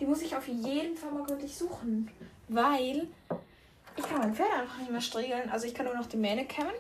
Die 0.00 0.06
muss 0.06 0.22
ich 0.22 0.36
auf 0.36 0.48
jeden 0.48 0.96
Fall 0.96 1.12
mal 1.12 1.24
gründlich 1.24 1.56
suchen. 1.56 2.10
Weil 2.48 3.08
ich 3.96 4.04
kann 4.04 4.18
mein 4.18 4.34
Pferd 4.34 4.52
einfach 4.52 4.78
nicht 4.78 4.90
mehr 4.90 5.00
striegeln. 5.00 5.50
Also 5.50 5.66
ich 5.66 5.74
kann 5.74 5.86
nur 5.86 5.94
noch 5.94 6.06
die 6.06 6.16
Mähne 6.16 6.46
kämmen. 6.46 6.72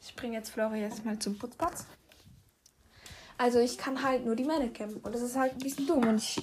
Ich 0.00 0.14
bringe 0.16 0.36
jetzt 0.36 0.50
Flora 0.50 0.76
jetzt 0.76 1.04
mal 1.04 1.18
zum 1.18 1.38
Putzplatz. 1.38 1.86
Also 3.36 3.58
ich 3.58 3.78
kann 3.78 4.02
halt 4.02 4.24
nur 4.24 4.36
die 4.36 4.44
Männer 4.44 4.68
kämpfen. 4.68 5.00
Und 5.00 5.14
das 5.14 5.22
ist 5.22 5.36
halt 5.36 5.52
ein 5.52 5.58
bisschen 5.58 5.86
dumm 5.86 6.06
und 6.06 6.18
ich, 6.18 6.42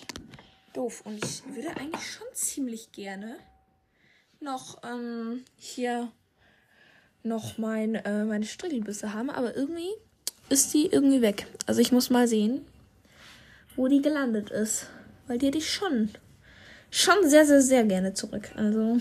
doof. 0.74 1.02
Und 1.06 1.24
ich 1.24 1.44
würde 1.46 1.70
eigentlich 1.78 2.12
schon 2.12 2.28
ziemlich 2.34 2.92
gerne 2.92 3.38
noch 4.42 4.82
ähm, 4.84 5.44
hier 5.56 6.12
noch 7.24 7.58
mein, 7.58 7.96
äh, 7.96 8.26
meine 8.26 8.46
Strickelbüsse 8.46 9.14
haben. 9.14 9.30
Aber 9.30 9.56
irgendwie 9.56 9.90
ist 10.50 10.74
die 10.74 10.88
irgendwie 10.88 11.22
weg. 11.22 11.48
Also 11.68 11.82
ich 11.82 11.92
muss 11.92 12.10
mal 12.10 12.28
sehen, 12.28 12.66
wo 13.76 13.88
die 13.88 14.02
gelandet 14.02 14.50
ist. 14.50 14.88
Weil 15.28 15.38
die 15.38 15.48
hätte 15.48 15.60
ich 15.60 15.72
schon, 15.72 16.10
schon 16.90 17.30
sehr, 17.30 17.46
sehr, 17.46 17.62
sehr 17.62 17.84
gerne 17.86 18.14
zurück. 18.14 18.52
Also 18.56 18.98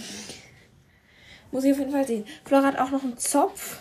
muss 1.51 1.65
ich 1.65 1.73
auf 1.73 1.79
jeden 1.79 1.93
Fall 1.93 2.07
sehen. 2.07 2.25
Flora 2.45 2.67
hat 2.67 2.79
auch 2.79 2.91
noch 2.91 3.03
einen 3.03 3.19
Zopf. 3.19 3.81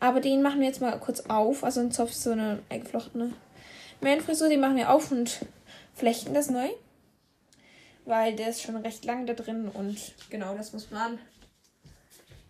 Aber 0.00 0.20
den 0.20 0.42
machen 0.42 0.60
wir 0.60 0.66
jetzt 0.66 0.82
mal 0.82 0.98
kurz 0.98 1.20
auf. 1.20 1.64
Also 1.64 1.80
ein 1.80 1.92
Zopf 1.92 2.10
ist 2.10 2.22
so 2.22 2.32
eine 2.32 2.58
eingeflochtene 2.68 3.32
Mähenfrisur. 4.00 4.48
Den 4.48 4.60
machen 4.60 4.76
wir 4.76 4.90
auf 4.90 5.10
und 5.10 5.46
flechten 5.94 6.34
das 6.34 6.50
neu. 6.50 6.68
Weil 8.04 8.36
der 8.36 8.50
ist 8.50 8.62
schon 8.62 8.76
recht 8.76 9.04
lang 9.04 9.26
da 9.26 9.32
drin. 9.32 9.68
Und 9.68 9.98
genau, 10.30 10.54
das 10.54 10.72
muss 10.72 10.90
man 10.90 11.18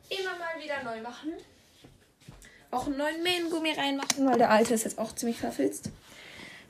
immer 0.09 0.37
mal 0.39 0.63
wieder 0.63 0.83
neu 0.83 1.01
machen. 1.01 1.33
Auch 2.71 2.87
einen 2.87 2.97
neuen 2.97 3.23
Mähengummi 3.23 3.73
reinmachen, 3.73 4.27
weil 4.27 4.39
der 4.39 4.51
alte 4.51 4.75
ist 4.75 4.85
jetzt 4.85 4.99
auch 4.99 5.15
ziemlich 5.15 5.39
verfilzt. 5.39 5.91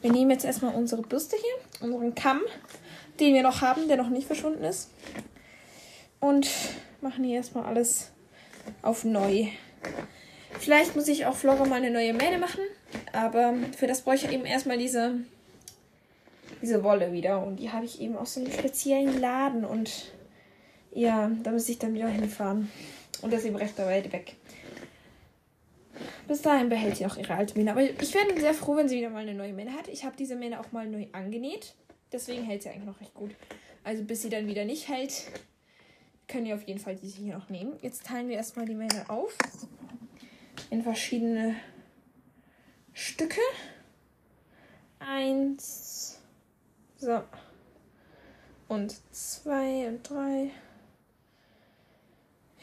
Wir 0.02 0.12
nehmen 0.12 0.30
jetzt 0.30 0.44
erstmal 0.44 0.74
unsere 0.74 1.00
Bürste 1.00 1.36
hier, 1.36 1.88
unseren 1.88 2.14
Kamm, 2.14 2.42
den 3.20 3.34
wir 3.34 3.42
noch 3.42 3.62
haben, 3.62 3.88
der 3.88 3.96
noch 3.96 4.10
nicht 4.10 4.26
verschwunden 4.26 4.64
ist. 4.64 4.90
Und 6.20 6.46
machen 7.00 7.24
hier 7.24 7.36
erstmal 7.36 7.64
alles 7.64 8.10
auf 8.82 9.04
neu. 9.04 9.48
Vielleicht 10.58 10.94
muss 10.94 11.08
ich 11.08 11.26
auch 11.26 11.36
Flora 11.36 11.64
mal 11.64 11.76
eine 11.76 11.90
neue 11.90 12.12
Mähne 12.12 12.38
machen. 12.38 12.60
Aber 13.12 13.54
für 13.76 13.86
das 13.86 14.02
brauche 14.02 14.16
ich 14.16 14.30
eben 14.30 14.44
erstmal 14.44 14.78
diese, 14.78 15.14
diese 16.64 16.82
Wolle 16.82 17.12
wieder. 17.12 17.44
Und 17.44 17.56
die 17.56 17.70
habe 17.70 17.84
ich 17.84 18.00
eben 18.00 18.16
aus 18.16 18.34
so 18.34 18.40
einem 18.40 18.52
speziellen 18.52 19.20
Laden. 19.20 19.64
Und 19.64 20.12
ja, 20.92 21.30
da 21.42 21.52
muss 21.52 21.68
ich 21.68 21.78
dann 21.78 21.94
wieder 21.94 22.08
hinfahren. 22.08 22.70
Und 23.22 23.32
das 23.32 23.44
eben 23.44 23.56
recht 23.56 23.78
dabei 23.78 24.10
weg. 24.12 24.36
Bis 26.26 26.42
dahin 26.42 26.68
behält 26.68 26.96
sie 26.96 27.06
auch 27.06 27.16
ihre 27.16 27.34
alte 27.34 27.56
Mähne. 27.56 27.72
Aber 27.72 27.82
ich 27.82 28.14
wäre 28.14 28.40
sehr 28.40 28.54
froh, 28.54 28.76
wenn 28.76 28.88
sie 28.88 28.96
wieder 28.96 29.10
mal 29.10 29.22
eine 29.22 29.34
neue 29.34 29.52
Mähne 29.52 29.74
hat. 29.74 29.88
Ich 29.88 30.04
habe 30.04 30.16
diese 30.16 30.36
Mähne 30.36 30.58
auch 30.58 30.72
mal 30.72 30.86
neu 30.86 31.06
angenäht. 31.12 31.74
Deswegen 32.12 32.44
hält 32.44 32.62
sie 32.62 32.70
eigentlich 32.70 32.86
noch 32.86 33.00
recht 33.00 33.14
gut. 33.14 33.34
Also 33.82 34.02
bis 34.02 34.22
sie 34.22 34.30
dann 34.30 34.46
wieder 34.46 34.64
nicht 34.64 34.88
hält, 34.88 35.24
können 36.26 36.46
wir 36.46 36.54
auf 36.54 36.62
jeden 36.62 36.80
Fall 36.80 36.96
diese 36.96 37.20
hier 37.20 37.34
noch 37.34 37.50
nehmen. 37.50 37.74
Jetzt 37.82 38.06
teilen 38.06 38.28
wir 38.28 38.36
erstmal 38.36 38.64
die 38.64 38.74
Mähne 38.74 39.04
auf 39.08 39.36
in 40.70 40.82
verschiedene 40.82 41.56
Stücke. 42.94 43.40
Eins. 44.98 46.23
So. 47.04 47.22
Und 48.66 48.94
zwei 49.14 49.88
und 49.88 50.08
drei. 50.08 50.50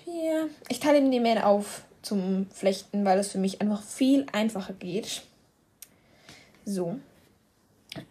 Hier. 0.03 0.49
Ich 0.67 0.79
teile 0.79 0.99
mir 0.99 1.11
die 1.11 1.19
Mähne 1.19 1.45
auf 1.45 1.83
zum 2.01 2.49
Flechten, 2.49 3.05
weil 3.05 3.19
es 3.19 3.31
für 3.31 3.37
mich 3.37 3.61
einfach 3.61 3.83
viel 3.83 4.25
einfacher 4.31 4.73
geht. 4.73 5.21
So. 6.65 6.99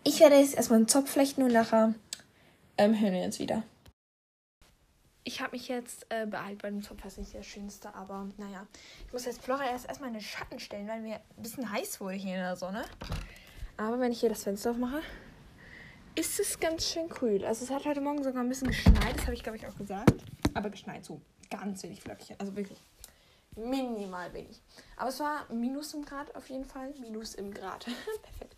Ich 0.04 0.20
werde 0.20 0.36
jetzt 0.36 0.54
erstmal 0.54 0.78
einen 0.78 0.86
Zopf 0.86 1.10
flechten 1.10 1.42
und 1.42 1.52
nachher 1.52 1.94
ähm, 2.78 3.00
hören 3.00 3.14
wir 3.14 3.24
uns 3.24 3.40
wieder. 3.40 3.64
Ich 5.24 5.40
habe 5.40 5.56
mich 5.56 5.66
jetzt 5.66 6.06
äh, 6.10 6.26
beeilt 6.26 6.62
bei 6.62 6.70
dem 6.70 6.84
Zopf, 6.84 7.02
das 7.02 7.14
ist 7.14 7.18
nicht 7.18 7.34
das 7.34 7.46
Schönste, 7.46 7.92
aber 7.92 8.28
naja. 8.38 8.68
Ich 9.04 9.12
muss 9.12 9.24
jetzt 9.24 9.42
Flora 9.42 9.64
erst 9.64 9.88
erstmal 9.88 10.10
in 10.10 10.14
den 10.14 10.22
Schatten 10.22 10.60
stellen, 10.60 10.86
weil 10.86 11.00
mir 11.00 11.16
ein 11.16 11.42
bisschen 11.42 11.72
heiß 11.72 12.00
wurde 12.00 12.14
hier 12.14 12.36
in 12.36 12.40
der 12.40 12.54
Sonne. 12.54 12.84
Aber 13.76 13.98
wenn 13.98 14.12
ich 14.12 14.20
hier 14.20 14.28
das 14.28 14.44
Fenster 14.44 14.70
aufmache, 14.70 15.02
ist 16.14 16.40
es 16.40 16.58
ganz 16.58 16.86
schön 16.86 17.08
cool. 17.20 17.44
Also 17.44 17.64
es 17.64 17.70
hat 17.70 17.84
heute 17.84 18.00
Morgen 18.00 18.22
sogar 18.22 18.42
ein 18.42 18.48
bisschen 18.48 18.68
geschneit, 18.68 19.16
das 19.16 19.22
habe 19.22 19.34
ich 19.34 19.42
glaube 19.42 19.58
ich 19.58 19.66
auch 19.66 19.76
gesagt. 19.76 20.14
Aber 20.54 20.70
geschneit 20.70 21.04
so 21.04 21.20
ganz 21.50 21.82
wenig 21.82 22.00
Flöckchen, 22.00 22.36
also 22.38 22.54
wirklich 22.56 22.78
minimal 23.56 24.32
wenig. 24.32 24.60
Aber 24.96 25.08
es 25.08 25.20
war 25.20 25.46
Minus 25.52 25.94
im 25.94 26.04
Grad 26.04 26.34
auf 26.34 26.48
jeden 26.48 26.64
Fall. 26.64 26.94
Minus 27.00 27.34
im 27.34 27.52
Grad. 27.52 27.84
Perfekt. 28.22 28.56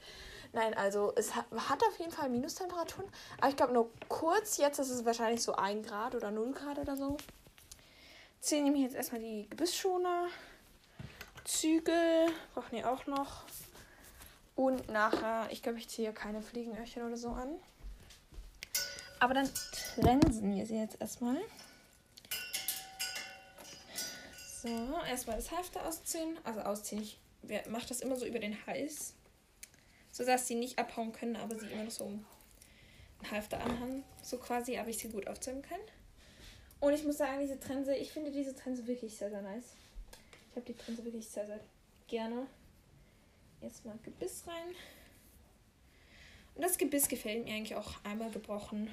Nein, 0.53 0.75
also 0.75 1.13
es 1.17 1.35
hat, 1.35 1.47
auf 1.83 1.99
jeden 1.99 2.11
Fall 2.11 2.29
Minustemperaturen. 2.29 3.09
Aber 3.39 3.49
ich 3.49 3.57
glaube 3.57 3.73
nur 3.73 3.91
kurz 4.09 4.59
jetzt 4.59 4.79
ist 4.79 4.91
es 4.91 5.05
wahrscheinlich 5.05 5.43
so 5.43 5.55
1 5.55 5.87
Grad 5.87 6.15
oder 6.15 6.31
0 6.31 6.53
Grad 6.53 6.79
oder 6.79 6.97
so. 6.97 7.17
Zählen 8.41 8.65
nämlich 8.65 8.83
jetzt 8.83 8.95
erstmal 8.95 9.21
die 9.21 9.49
Gebissschoner. 9.49 10.27
Zügel 11.45 12.29
brauchen 12.55 12.73
wir 12.73 12.91
auch 12.91 13.07
noch. 13.07 13.45
Und 14.63 14.89
nachher, 14.89 15.49
ich 15.51 15.63
glaube, 15.63 15.79
ich 15.79 15.89
ziehe 15.89 16.13
keine 16.13 16.43
Fliegenöhrchen 16.43 17.03
oder 17.03 17.17
so 17.17 17.31
an. 17.31 17.55
Aber 19.19 19.35
dann 19.35 19.49
trensen 19.95 20.55
wir 20.55 20.67
sie 20.67 20.77
jetzt 20.77 21.01
erstmal. 21.01 21.39
So, 24.63 24.69
erstmal 25.09 25.37
das 25.37 25.51
Halfter 25.51 25.87
ausziehen. 25.87 26.39
Also 26.45 26.61
ausziehen. 26.61 27.03
Ich 27.03 27.19
mache 27.69 27.87
das 27.89 28.01
immer 28.01 28.17
so 28.17 28.27
über 28.27 28.39
den 28.39 28.67
Hals 28.67 29.15
sodass 30.13 30.47
sie 30.47 30.55
nicht 30.55 30.79
abhauen 30.79 31.13
können, 31.13 31.37
aber 31.37 31.59
sie 31.59 31.67
immer 31.67 31.85
noch 31.85 31.91
so 31.91 32.05
einen 32.05 32.25
Halfter 33.31 33.61
anhaben, 33.61 34.05
so 34.23 34.37
quasi, 34.39 34.77
aber 34.77 34.91
ich 34.91 34.99
sie 34.99 35.09
gut 35.09 35.27
aufzäumen 35.27 35.63
kann. 35.63 35.81
Und 36.81 36.93
ich 36.93 37.05
muss 37.05 37.19
sagen, 37.19 37.41
diese 37.41 37.59
Trense, 37.59 37.95
ich 37.95 38.13
finde 38.13 38.31
diese 38.31 38.55
Trense 38.55 38.87
wirklich 38.87 39.17
sehr, 39.17 39.31
sehr 39.31 39.43
nice. 39.43 39.75
Ich 40.51 40.57
habe 40.57 40.67
die 40.67 40.75
Trense 40.75 41.05
wirklich 41.05 41.29
sehr, 41.29 41.47
sehr 41.47 41.61
gerne. 42.09 42.47
Jetzt 43.63 43.85
mal 43.85 43.99
Gebiss 44.03 44.45
rein. 44.47 44.75
Und 46.55 46.63
das 46.63 46.79
Gebiss 46.79 47.09
gefällt 47.09 47.45
mir 47.45 47.55
eigentlich 47.55 47.77
auch 47.77 47.95
einmal 48.05 48.31
gebrochen. 48.31 48.91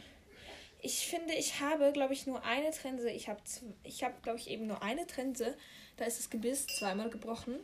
Ich 0.82 1.08
finde, 1.08 1.34
ich 1.34 1.60
habe, 1.60 1.92
glaube 1.92 2.14
ich, 2.14 2.26
nur 2.26 2.44
eine 2.44 2.72
Trense. 2.72 3.10
Ich 3.10 3.28
habe, 3.28 3.42
ich 3.84 4.04
habe, 4.04 4.14
glaube 4.22 4.40
ich, 4.40 4.50
eben 4.50 4.68
nur 4.68 4.82
eine 4.82 5.06
Trense. 5.08 5.58
Da 5.98 6.06
ist 6.06 6.20
das 6.20 6.30
Gebiss 6.30 6.68
zweimal 6.68 7.10
gebrochen. 7.10 7.56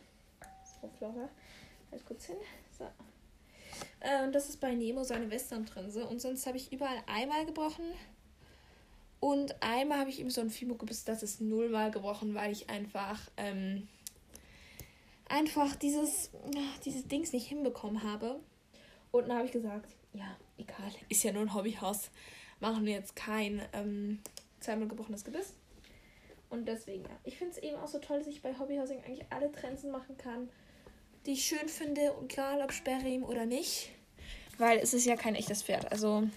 So, 0.81 0.89
Flora. 0.97 1.29
Halt 1.91 2.05
kurz 2.05 2.25
hin. 2.25 2.35
So. 2.77 2.85
Äh, 4.01 4.23
und 4.23 4.33
das 4.33 4.49
ist 4.49 4.59
bei 4.59 4.73
Nemo 4.73 5.03
seine 5.03 5.31
Western-Trense. 5.31 6.05
Und 6.05 6.19
sonst 6.19 6.45
habe 6.45 6.57
ich 6.57 6.73
überall 6.73 7.01
einmal 7.07 7.45
gebrochen. 7.45 7.85
Und 9.21 9.61
einmal 9.63 9.99
habe 9.99 10.09
ich 10.09 10.19
ihm 10.19 10.29
so 10.29 10.41
ein 10.41 10.49
Fimo 10.49 10.75
gebissen, 10.75 11.05
das 11.07 11.23
ist 11.23 11.41
nullmal 11.41 11.89
gebrochen, 11.89 12.35
weil 12.35 12.51
ich 12.51 12.69
einfach, 12.69 13.19
ähm, 13.37 13.87
einfach 15.27 15.75
dieses, 15.75 16.29
dieses 16.85 17.07
Dings 17.07 17.33
nicht 17.33 17.47
hinbekommen 17.47 18.03
habe. 18.03 18.39
Und 19.11 19.29
dann 19.29 19.37
habe 19.37 19.47
ich 19.47 19.53
gesagt, 19.53 19.95
ja, 20.13 20.37
egal, 20.57 20.91
ist 21.09 21.23
ja 21.23 21.31
nur 21.31 21.43
ein 21.43 21.53
Hobbyhaus. 21.53 22.09
Machen 22.59 22.85
wir 22.85 22.93
jetzt 22.93 23.15
kein 23.15 23.61
ähm, 23.73 24.19
zweimal 24.59 24.87
gebrochenes 24.87 25.23
Gebiss. 25.23 25.53
Und 26.49 26.67
deswegen, 26.67 27.03
ja. 27.03 27.17
Ich 27.23 27.37
finde 27.37 27.53
es 27.53 27.57
eben 27.63 27.77
auch 27.77 27.87
so 27.87 27.99
toll, 27.99 28.19
dass 28.19 28.27
ich 28.27 28.41
bei 28.41 28.57
Hobbyhousing 28.57 29.03
eigentlich 29.03 29.25
alle 29.29 29.51
Trensen 29.51 29.91
machen 29.91 30.17
kann, 30.17 30.49
die 31.25 31.31
ich 31.31 31.45
schön 31.45 31.67
finde, 31.67 32.13
egal 32.23 32.61
ob 32.61 32.71
Sperrim 32.71 33.23
oder 33.23 33.45
nicht. 33.45 33.89
Weil 34.57 34.79
es 34.79 34.93
ist 34.93 35.05
ja 35.05 35.15
kein 35.15 35.35
echtes 35.35 35.63
Pferd. 35.63 35.91
Also, 35.91 36.29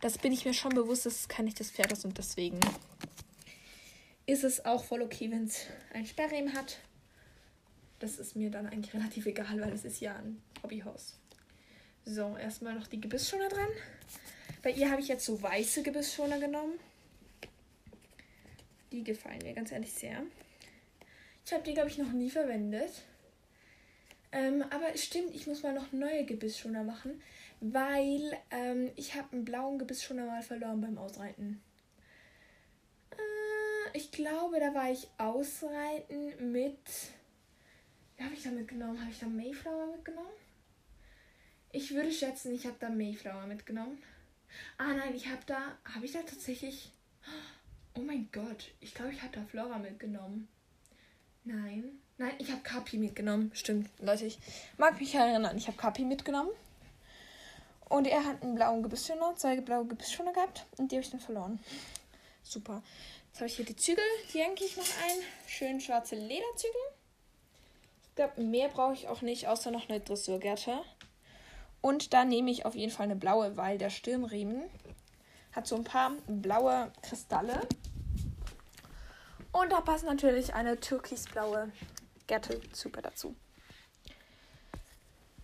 das 0.00 0.18
bin 0.18 0.32
ich 0.32 0.44
mir 0.44 0.54
schon 0.54 0.72
bewusst, 0.72 1.06
dass 1.06 1.20
es 1.20 1.28
kein 1.28 1.48
echtes 1.48 1.70
Pferd 1.70 1.92
ist. 1.92 2.04
Und 2.04 2.16
deswegen 2.18 2.60
ist 4.26 4.44
es 4.44 4.64
auch 4.64 4.84
voll 4.84 5.02
okay, 5.02 5.30
wenn 5.30 5.44
es 5.44 5.66
ein 5.92 6.06
Sperrriemen 6.06 6.54
hat. 6.54 6.78
Das 7.98 8.18
ist 8.18 8.36
mir 8.36 8.50
dann 8.50 8.66
eigentlich 8.66 8.94
relativ 9.00 9.26
egal, 9.26 9.60
weil 9.60 9.72
es 9.72 9.84
ist 9.84 10.00
ja 10.00 10.16
ein 10.16 10.42
Hobbyhaus. 10.62 11.18
So, 12.04 12.36
erstmal 12.36 12.74
noch 12.74 12.86
die 12.86 13.00
Gebissschoner 13.00 13.48
dran. 13.48 13.68
Bei 14.62 14.70
ihr 14.70 14.90
habe 14.90 15.00
ich 15.00 15.08
jetzt 15.08 15.24
so 15.24 15.40
weiße 15.40 15.82
Gebissschoner 15.82 16.38
genommen. 16.40 16.78
Die 18.92 19.04
gefallen 19.04 19.40
mir 19.42 19.52
ganz 19.52 19.72
ehrlich 19.72 19.92
sehr. 19.92 20.22
Ich 21.44 21.52
habe 21.52 21.62
die, 21.62 21.74
glaube 21.74 21.88
ich, 21.88 21.98
noch 21.98 22.12
nie 22.12 22.30
verwendet. 22.30 22.90
Ähm, 24.32 24.62
aber 24.70 24.94
es 24.94 25.04
stimmt, 25.04 25.34
ich 25.34 25.46
muss 25.46 25.62
mal 25.62 25.72
noch 25.72 25.92
neue 25.92 26.24
Gebissschoner 26.24 26.84
machen, 26.84 27.22
weil 27.60 28.36
ähm, 28.50 28.90
ich 28.96 29.14
habe 29.14 29.32
einen 29.32 29.44
blauen 29.44 29.78
Gebissschoner 29.78 30.26
mal 30.26 30.42
verloren 30.42 30.80
beim 30.80 30.98
Ausreiten. 30.98 31.62
Äh, 33.12 33.96
ich 33.96 34.12
glaube, 34.12 34.60
da 34.60 34.74
war 34.74 34.90
ich 34.90 35.08
ausreiten 35.16 36.52
mit. 36.52 36.78
Wie 38.18 38.24
habe 38.24 38.34
ich 38.34 38.42
da 38.42 38.50
mitgenommen? 38.50 39.00
Habe 39.00 39.10
ich 39.10 39.20
da 39.20 39.26
Mayflower 39.26 39.86
mitgenommen? 39.86 40.28
Ich 41.70 41.94
würde 41.94 42.10
schätzen, 42.10 42.52
ich 42.52 42.66
habe 42.66 42.76
da 42.80 42.88
Mayflower 42.88 43.46
mitgenommen. 43.46 44.02
Ah 44.76 44.92
nein, 44.92 45.14
ich 45.14 45.28
habe 45.28 45.40
da. 45.46 45.78
Habe 45.94 46.04
ich 46.04 46.12
da 46.12 46.22
tatsächlich. 46.22 46.90
Oh 47.94 48.00
mein 48.00 48.28
Gott, 48.32 48.72
ich 48.80 48.94
glaube, 48.94 49.12
ich 49.12 49.22
habe 49.22 49.32
da 49.32 49.44
Flora 49.44 49.78
mitgenommen. 49.78 50.48
Nein. 51.44 52.00
Nein, 52.16 52.34
ich 52.38 52.50
habe 52.50 52.62
Kapi 52.62 52.98
mitgenommen. 52.98 53.52
Stimmt, 53.54 53.88
Leute, 54.00 54.26
ich 54.26 54.38
mag 54.76 54.98
mich 54.98 55.14
erinnern. 55.14 55.56
Ich 55.56 55.68
habe 55.68 55.76
Kapi 55.76 56.04
mitgenommen. 56.04 56.50
Und 57.88 58.06
er 58.06 58.24
hat 58.24 58.42
einen 58.42 58.56
blauen 58.56 58.82
Gebissschoner, 58.82 59.36
zwei 59.36 59.60
blaue 59.60 59.86
Gebissschoner 59.86 60.32
gehabt. 60.32 60.66
Und 60.76 60.90
die 60.90 60.96
habe 60.96 61.04
ich 61.04 61.10
dann 61.10 61.20
verloren. 61.20 61.60
Super. 62.42 62.82
Jetzt 63.28 63.36
habe 63.36 63.46
ich 63.46 63.56
hier 63.56 63.64
die 63.64 63.76
Zügel. 63.76 64.04
Die 64.32 64.40
hänge 64.40 64.56
ich 64.58 64.76
noch 64.76 64.84
ein. 64.84 65.18
Schön 65.46 65.80
schwarze 65.80 66.16
Lederzügel. 66.16 66.97
Glaube, 68.18 68.42
mehr 68.42 68.66
brauche 68.66 68.94
ich 68.94 69.06
auch 69.06 69.22
nicht, 69.22 69.46
außer 69.46 69.70
noch 69.70 69.88
eine 69.88 70.00
Dressurgerte. 70.00 70.80
Und 71.80 72.12
da 72.12 72.24
nehme 72.24 72.50
ich 72.50 72.66
auf 72.66 72.74
jeden 72.74 72.90
Fall 72.90 73.04
eine 73.04 73.14
blaue, 73.14 73.56
weil 73.56 73.78
der 73.78 73.90
Stirnriemen 73.90 74.64
hat 75.52 75.68
so 75.68 75.76
ein 75.76 75.84
paar 75.84 76.10
blaue 76.26 76.90
Kristalle. 77.02 77.60
Und 79.52 79.70
da 79.70 79.80
passt 79.82 80.02
natürlich 80.02 80.52
eine 80.52 80.80
türkisblaue 80.80 81.70
Gerte 82.26 82.60
super 82.72 83.02
dazu. 83.02 83.36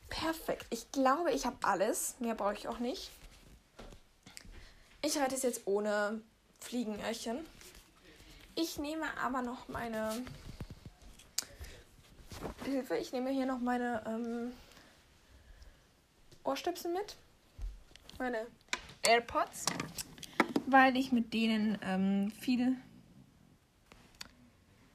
Perfekt. 0.08 0.66
Ich 0.70 0.90
glaube, 0.90 1.30
ich 1.30 1.46
habe 1.46 1.58
alles. 1.62 2.16
Mehr 2.18 2.34
brauche 2.34 2.54
ich 2.54 2.66
auch 2.66 2.80
nicht. 2.80 3.12
Ich 5.00 5.16
reite 5.16 5.36
es 5.36 5.42
jetzt 5.42 5.68
ohne 5.68 6.22
Fliegenöhrchen. 6.58 7.46
Ich 8.56 8.78
nehme 8.78 9.06
aber 9.22 9.42
noch 9.42 9.68
meine 9.68 10.10
Hilfe. 12.64 12.96
Ich 12.96 13.12
nehme 13.12 13.30
hier 13.30 13.46
noch 13.46 13.60
meine 13.60 14.02
ähm, 14.06 14.52
Ohrstöpsel 16.44 16.92
mit. 16.92 17.16
Meine 18.18 18.46
AirPods. 19.06 19.66
Weil 20.66 20.96
ich 20.96 21.12
mit 21.12 21.34
denen 21.34 21.78
ähm, 21.82 22.30
viel 22.30 22.76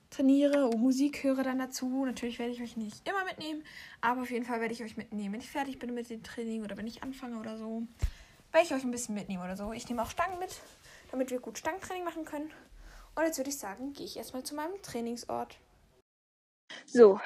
trainiere 0.10 0.68
und 0.68 0.82
Musik 0.82 1.24
höre 1.24 1.44
dann 1.44 1.60
dazu. 1.60 2.06
Natürlich 2.06 2.40
werde 2.40 2.52
ich 2.52 2.62
euch 2.62 2.76
nicht 2.76 3.08
immer 3.08 3.24
mitnehmen, 3.24 3.64
aber 4.02 4.22
auf 4.22 4.32
jeden 4.32 4.46
Fall 4.46 4.60
werde 4.60 4.74
ich 4.74 4.84
euch 4.84 4.98
mitnehmen. 4.98 5.34
Wenn 5.34 5.42
ich 5.42 5.50
fertig 5.50 5.80
bin 5.80 5.94
mit 5.94 6.10
dem 6.10 6.24
Training 6.24 6.64
oder 6.64 6.76
wenn 6.76 6.88
ich 6.88 7.04
anfange 7.04 7.40
oder 7.40 7.58
so, 7.58 7.84
werde 8.52 8.66
ich 8.66 8.74
euch 8.74 8.84
ein 8.84 8.92
bisschen 8.92 9.16
mitnehmen 9.16 9.44
oder 9.44 9.56
so. 9.56 9.72
Ich 9.72 9.88
nehme 9.88 10.02
auch 10.02 10.10
Stangen 10.10 10.40
mit, 10.40 10.60
damit 11.12 11.32
wir 11.32 11.40
gut 11.40 11.58
Stangentraining 11.58 12.04
machen 12.04 12.26
können. 12.26 12.52
Und 13.16 13.24
jetzt 13.24 13.38
würde 13.38 13.50
ich 13.50 13.58
sagen, 13.58 13.94
gehe 13.94 14.06
ich 14.06 14.18
erstmal 14.18 14.44
zu 14.44 14.56
meinem 14.56 14.82
Trainingsort. 14.82 15.58
So, 16.86 17.20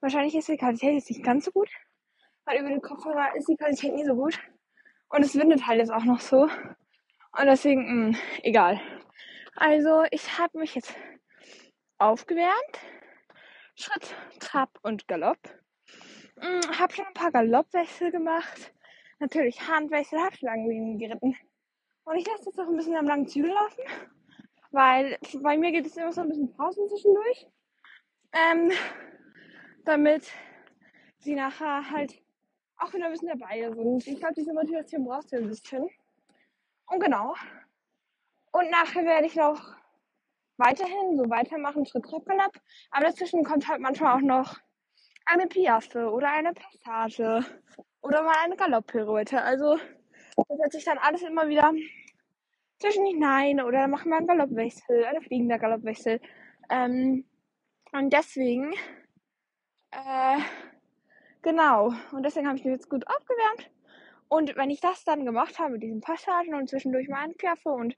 wahrscheinlich 0.00 0.34
ist 0.34 0.48
die 0.48 0.56
Qualität 0.56 0.94
jetzt 0.94 1.10
nicht 1.10 1.24
ganz 1.24 1.44
so 1.44 1.50
gut, 1.50 1.70
weil 2.44 2.60
über 2.60 2.68
den 2.68 2.82
Kopfhörer 2.82 3.34
ist 3.36 3.48
die 3.48 3.56
Qualität 3.56 3.94
nie 3.94 4.04
so 4.04 4.14
gut. 4.14 4.38
Und 5.08 5.22
es 5.22 5.34
windet 5.34 5.66
halt 5.66 5.78
jetzt 5.78 5.92
auch 5.92 6.04
noch 6.04 6.20
so. 6.20 6.42
Und 6.42 7.46
deswegen, 7.46 8.10
mh, 8.10 8.18
egal. 8.42 8.80
Also, 9.54 10.04
ich 10.10 10.38
habe 10.38 10.58
mich 10.58 10.74
jetzt 10.74 10.94
aufgewärmt. 11.98 12.78
Schritt, 13.74 14.14
Trab 14.40 14.78
und 14.82 15.06
Galopp. 15.06 15.38
Hm, 16.38 16.60
hab 16.78 16.92
schon 16.92 17.06
ein 17.06 17.14
paar 17.14 17.30
Galoppwechsel 17.30 18.10
gemacht. 18.10 18.72
Natürlich 19.18 19.66
Handwechsel, 19.68 20.18
hab 20.18 20.34
Schlangenlinien 20.36 20.98
geritten. 20.98 21.36
Und 22.04 22.16
ich 22.16 22.26
lasse 22.26 22.44
jetzt 22.46 22.56
noch 22.56 22.68
ein 22.68 22.76
bisschen 22.76 22.96
am 22.96 23.06
langen 23.06 23.26
Zügel 23.26 23.50
laufen. 23.50 23.82
Weil 24.70 25.18
bei 25.42 25.56
mir 25.56 25.72
geht 25.72 25.86
es 25.86 25.96
immer 25.96 26.12
so 26.12 26.20
ein 26.20 26.28
bisschen 26.28 26.54
Pausen 26.54 26.88
zwischendurch. 26.88 27.46
Ähm, 28.36 28.70
damit 29.84 30.30
sie 31.18 31.34
nachher 31.34 31.90
halt 31.90 32.12
auch 32.76 32.92
wieder 32.92 33.06
ein 33.06 33.12
bisschen 33.12 33.28
dabei 33.28 33.70
sind. 33.70 34.06
Ich 34.06 34.18
glaube, 34.18 34.34
diese 34.34 34.52
Motivation 34.52 35.04
brauchst 35.04 35.32
du 35.32 35.36
ein 35.36 35.48
bisschen. 35.48 35.88
Und 36.86 37.00
genau. 37.00 37.34
Und 38.52 38.70
nachher 38.70 39.04
werde 39.04 39.26
ich 39.26 39.36
noch 39.36 39.60
weiterhin 40.58 41.16
so 41.16 41.28
weitermachen, 41.30 41.86
Schritt, 41.86 42.04
Trip, 42.04 42.24
Galopp. 42.26 42.60
Aber 42.90 43.06
dazwischen 43.06 43.44
kommt 43.44 43.68
halt 43.68 43.80
manchmal 43.80 44.16
auch 44.16 44.22
noch 44.22 44.58
eine 45.26 45.46
Piaffe 45.46 46.10
oder 46.10 46.30
eine 46.30 46.52
Passage 46.52 47.44
oder 48.02 48.22
mal 48.22 48.36
eine 48.44 48.56
Galopppirouette. 48.56 49.40
Also 49.42 49.76
das 50.36 50.58
setzt 50.58 50.72
sich 50.72 50.84
dann 50.84 50.98
alles 50.98 51.22
immer 51.22 51.48
wieder 51.48 51.72
zwischen 52.78 53.06
hinein 53.06 53.60
oder 53.60 53.80
dann 53.80 53.90
machen 53.90 54.10
wir 54.10 54.18
einen 54.18 54.26
Galoppwechsel, 54.26 55.04
einen 55.04 55.22
fliegender 55.22 55.58
Galoppwechsel. 55.58 56.20
Ähm, 56.70 57.24
und 57.96 58.12
deswegen, 58.12 58.72
äh, 59.90 60.38
genau, 61.42 61.94
und 62.12 62.22
deswegen 62.22 62.46
habe 62.46 62.58
ich 62.58 62.64
mich 62.64 62.74
jetzt 62.74 62.90
gut 62.90 63.06
aufgewärmt. 63.06 63.70
Und 64.28 64.56
wenn 64.56 64.70
ich 64.70 64.80
das 64.80 65.04
dann 65.04 65.24
gemacht 65.24 65.58
habe 65.58 65.72
mit 65.72 65.82
diesen 65.82 66.00
Passagen 66.00 66.54
und 66.54 66.68
zwischendurch 66.68 67.08
mal 67.08 67.28
Piaffe 67.34 67.70
und 67.70 67.96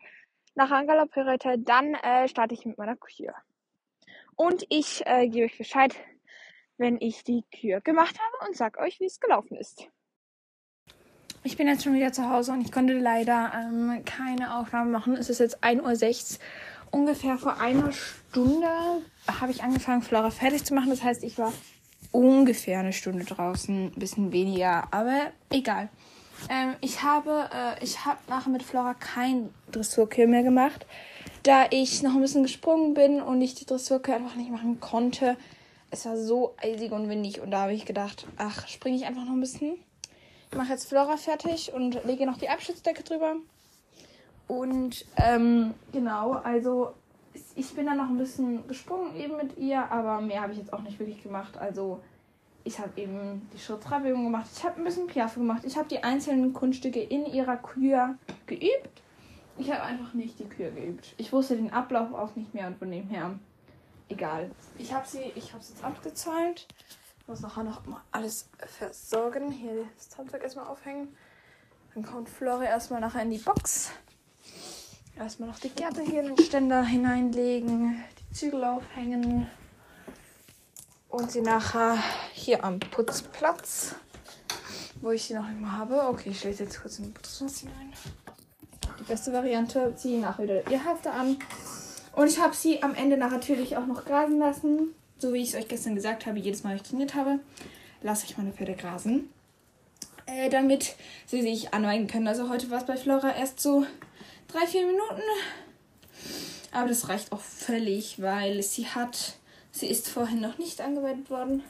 nach 0.55 0.71
einer 0.71 0.87
Galopppirouette, 0.87 1.59
dann 1.59 1.95
äh, 1.95 2.29
starte 2.29 2.55
ich 2.55 2.67
mit 2.67 2.79
meiner 2.79 2.97
Kür. 2.97 3.35
Und 4.37 4.65
ich 4.69 5.03
äh, 5.07 5.29
gebe 5.29 5.47
euch 5.47 5.59
Bescheid, 5.59 5.95
wenn 6.77 7.01
ich 7.01 7.25
die 7.25 7.45
Kür 7.51 7.81
gemacht 7.81 8.19
habe 8.19 8.49
und 8.49 8.57
sag 8.57 8.79
euch, 8.79 9.01
wie 9.01 9.07
es 9.07 9.21
gelaufen 9.21 9.57
ist. 9.57 9.89
Ich 11.45 11.57
bin 11.57 11.67
jetzt 11.67 11.85
schon 11.85 11.95
wieder 11.95 12.13
zu 12.13 12.29
Hause 12.29 12.53
und 12.53 12.61
ich 12.61 12.73
konnte 12.73 12.99
leider 12.99 13.53
ähm, 13.55 14.05
keine 14.05 14.59
Aufnahme 14.59 14.91
machen. 14.91 15.17
Es 15.17 15.31
ist 15.31 15.39
jetzt 15.39 15.63
1.06 15.63 16.35
Uhr. 16.35 16.45
Ungefähr 16.91 17.39
vor 17.39 17.61
einer 17.61 17.93
Stunde 17.93 18.69
habe 19.41 19.53
ich 19.53 19.63
angefangen, 19.63 20.03
Flora 20.03 20.31
fertig 20.31 20.65
zu 20.65 20.75
machen. 20.75 20.91
Das 20.91 21.03
heißt, 21.03 21.23
ich 21.23 21.39
war 21.39 21.53
ungefähr 22.13 22.81
eine 22.81 22.93
Stunde 22.93 23.25
draußen, 23.25 23.87
ein 23.87 23.99
bisschen 23.99 24.33
weniger, 24.33 24.89
aber 24.91 25.33
egal. 25.51 25.89
Ähm, 26.49 26.77
ich 26.81 27.03
habe, 27.03 27.49
äh, 27.53 27.85
ich 27.85 28.05
habe 28.05 28.19
nachher 28.29 28.51
mit 28.51 28.63
Flora 28.63 28.95
kein 28.95 29.53
Dressurkill 29.73 30.29
mehr 30.29 30.43
gemacht, 30.43 30.87
da 31.43 31.67
ich 31.71 32.03
noch 32.03 32.15
ein 32.15 32.21
bisschen 32.21 32.45
gesprungen 32.45 32.95
bin 32.95 33.21
und 33.21 33.41
ich 33.43 33.55
die 33.55 33.67
Dressurkill 33.67 34.15
einfach 34.15 34.37
nicht 34.37 34.51
machen 34.51 34.81
konnte. 34.81 35.37
Es 35.91 36.05
war 36.05 36.17
so 36.17 36.55
eisig 36.59 36.93
und 36.93 37.09
windig 37.09 37.41
und 37.41 37.51
da 37.51 37.63
habe 37.63 37.75
ich 37.75 37.87
gedacht, 37.87 38.27
ach, 38.37 38.69
springe 38.69 38.97
ich 38.97 39.07
einfach 39.07 39.25
noch 39.25 39.33
ein 39.33 39.41
bisschen. 39.41 39.79
Ich 40.51 40.57
mache 40.57 40.73
jetzt 40.73 40.89
Flora 40.89 41.17
fertig 41.17 41.73
und 41.75 42.05
lege 42.05 42.25
noch 42.25 42.39
die 42.39 42.49
Abschutzdecke 42.49 43.03
drüber. 43.03 43.37
Und 44.49 45.05
ähm, 45.17 45.75
genau, 45.93 46.33
also 46.33 46.95
ich 47.55 47.73
bin 47.75 47.87
dann 47.87 47.99
noch 47.99 48.09
ein 48.09 48.19
bisschen 48.19 48.67
gesprungen 48.67 49.15
eben 49.17 49.37
mit 49.37 49.59
ihr, 49.59 49.91
aber 49.91 50.21
mehr 50.21 50.43
habe 50.43 50.53
ich 50.53 50.59
jetzt 50.59 50.73
auch 50.73 50.81
nicht 50.81 50.99
wirklich 50.99 51.23
gemacht. 51.23 51.59
Also 51.59 52.01
ich 52.65 52.79
habe 52.79 52.91
eben 52.97 53.49
die 53.55 53.59
Schritttragbewegung 53.59 54.25
gemacht, 54.25 54.47
ich 54.55 54.65
habe 54.65 54.81
ein 54.81 54.85
bisschen 54.85 55.07
Piaffe 55.07 55.41
gemacht, 55.41 55.63
ich 55.65 55.77
habe 55.77 55.89
die 55.89 56.03
einzelnen 56.03 56.53
Kunststücke 56.53 57.01
in 57.01 57.27
ihrer 57.27 57.57
Kür 57.57 58.17
geübt. 58.47 59.03
Ich 59.59 59.71
habe 59.71 59.83
einfach 59.83 60.15
nicht 60.15 60.39
die 60.39 60.45
Kür 60.45 60.71
geübt. 60.71 61.15
Ich 61.19 61.33
wusste 61.33 61.57
den 61.57 61.73
Ablauf 61.73 62.13
auch 62.15 62.35
nicht 62.37 62.55
mehr 62.55 62.69
und 62.69 62.79
von 62.79 62.91
dem 62.91 63.09
her 63.09 63.39
egal. 64.09 64.51
Ich 64.79 64.93
habe 64.93 65.07
sie, 65.07 65.33
ich 65.35 65.53
habe 65.53 65.63
es 65.63 65.71
jetzt 65.71 65.85
abgezahlt. 65.85 66.67
Ich 67.21 67.29
muss 67.29 67.41
nachher 67.41 67.65
noch 67.65 67.85
mal 67.87 68.01
alles 68.13 68.49
versorgen. 68.59 69.51
Hier 69.51 69.85
das 69.97 70.11
Zahnzeug 70.11 70.43
erstmal 70.43 70.67
aufhängen. 70.67 71.15
Dann 71.95 72.05
kommt 72.05 72.29
Flori 72.29 72.67
erstmal 72.67 73.01
nachher 73.01 73.23
in 73.23 73.31
die 73.31 73.39
Box. 73.39 73.91
Erstmal 75.19 75.49
noch 75.49 75.59
die 75.59 75.71
Gerte 75.71 76.01
hier 76.03 76.21
in 76.21 76.37
den 76.37 76.45
Ständer 76.45 76.85
hineinlegen, 76.85 78.05
die 78.21 78.35
Zügel 78.35 78.63
aufhängen 78.63 79.49
und 81.09 81.33
sie 81.33 81.41
nachher 81.41 81.99
hier 82.33 82.63
am 82.63 82.79
Putzplatz, 82.79 83.97
wo 85.01 85.11
ich 85.11 85.25
sie 85.25 85.35
noch 85.35 85.49
immer 85.49 85.77
habe. 85.77 86.07
Okay, 86.07 86.31
ich 86.31 86.39
stelle 86.39 86.55
sie 86.55 86.63
jetzt 86.65 86.81
kurz 86.81 87.01
in 87.01 87.07
den 87.07 87.15
Putzplatz 87.15 87.61
hinein. 87.61 87.93
Die 89.01 89.05
beste 89.05 89.33
Variante, 89.33 89.93
ziehe 89.97 90.21
nachher 90.21 90.45
wieder 90.45 90.71
ihr 90.71 90.85
Halfter 90.85 91.13
an. 91.13 91.37
Und 92.13 92.29
ich 92.29 92.39
habe 92.39 92.55
sie 92.55 92.83
am 92.85 92.95
Ende 92.95 93.17
natürlich 93.17 93.77
auch 93.77 93.87
noch 93.87 94.05
grasen 94.05 94.39
lassen. 94.39 94.95
So 95.19 95.33
wie 95.33 95.43
ich 95.43 95.49
es 95.49 95.57
euch 95.57 95.67
gestern 95.67 95.97
gesagt 95.97 96.27
habe, 96.27 96.39
jedes 96.39 96.63
Mal, 96.63 96.71
wenn 96.71 96.77
ich 96.77 96.85
trainiert 96.85 97.17
habe, 97.17 97.41
lasse 98.03 98.25
ich 98.25 98.39
meine 98.39 98.53
Pferde 98.53 98.75
grasen. 98.75 99.29
Äh, 100.27 100.51
damit 100.51 100.95
sie 101.27 101.43
sich 101.43 101.73
anweigen 101.73 102.07
können. 102.07 102.29
Also 102.29 102.51
heute 102.51 102.71
war 102.71 102.79
es 102.79 102.87
bei 102.87 102.97
Flora 102.97 103.35
erst 103.35 103.61
so 103.61 103.87
drei, 104.49 104.67
vier 104.67 104.87
Minuten. 104.87 105.23
Aber 106.73 106.89
das 106.89 107.09
reicht 107.09 107.33
auch 107.33 107.41
völlig, 107.41 108.21
weil 108.21 108.63
sie 108.63 108.87
hat, 108.87 109.35
sie 109.71 109.87
ist 109.87 110.09
vorhin 110.09 110.41
noch 110.41 110.59
nicht 110.59 110.81
angewendet 110.81 111.31
worden. 111.31 111.63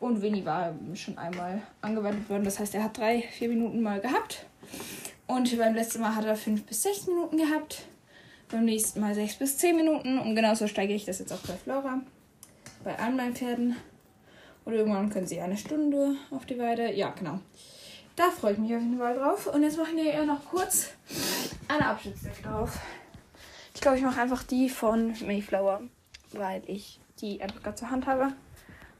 Und 0.00 0.20
Winnie 0.20 0.44
war 0.44 0.74
schon 0.94 1.16
einmal 1.18 1.62
angewendet 1.80 2.28
worden. 2.28 2.44
Das 2.44 2.58
heißt, 2.58 2.74
er 2.74 2.84
hat 2.84 2.98
drei, 2.98 3.22
vier 3.22 3.48
Minuten 3.48 3.82
mal 3.82 4.00
gehabt. 4.00 4.46
Und 5.28 5.56
beim 5.56 5.74
letzten 5.74 6.00
Mal 6.00 6.16
hat 6.16 6.24
er 6.24 6.34
fünf 6.34 6.64
bis 6.64 6.82
sechs 6.82 7.06
Minuten 7.06 7.36
gehabt. 7.36 7.84
Beim 8.50 8.64
nächsten 8.64 9.00
Mal 9.00 9.14
sechs 9.14 9.36
bis 9.36 9.58
zehn 9.58 9.76
Minuten. 9.76 10.18
Und 10.18 10.34
genauso 10.34 10.66
steige 10.66 10.92
ich 10.92 11.04
das 11.04 11.20
jetzt 11.20 11.32
auch 11.32 11.38
bei 11.46 11.54
Flora. 11.54 12.00
Bei 12.82 12.98
allen 12.98 13.16
meinen 13.16 13.36
Pferden. 13.36 13.76
Oder 14.64 14.76
irgendwann 14.76 15.10
können 15.10 15.26
sie 15.26 15.40
eine 15.40 15.56
Stunde 15.56 16.16
auf 16.32 16.46
die 16.46 16.58
Weide. 16.58 16.92
Ja, 16.92 17.10
genau. 17.10 17.38
Da 18.16 18.30
freue 18.30 18.52
ich 18.52 18.58
mich 18.58 18.74
auf 18.74 18.80
jeden 18.80 18.98
Fall 18.98 19.16
drauf. 19.16 19.46
Und 19.46 19.62
jetzt 19.62 19.78
machen 19.78 19.96
wir 19.96 20.04
ja 20.04 20.24
noch 20.24 20.44
kurz 20.50 20.88
eine 21.68 21.86
Abschnittsdecke 21.86 22.42
drauf. 22.42 22.78
Ich 23.74 23.80
glaube, 23.80 23.98
ich 23.98 24.04
mache 24.04 24.20
einfach 24.20 24.42
die 24.42 24.68
von 24.68 25.14
Mayflower, 25.26 25.82
weil 26.32 26.62
ich 26.66 27.00
die 27.20 27.40
einfach 27.42 27.62
gerade 27.62 27.76
zur 27.76 27.90
Hand 27.90 28.06
habe. 28.06 28.32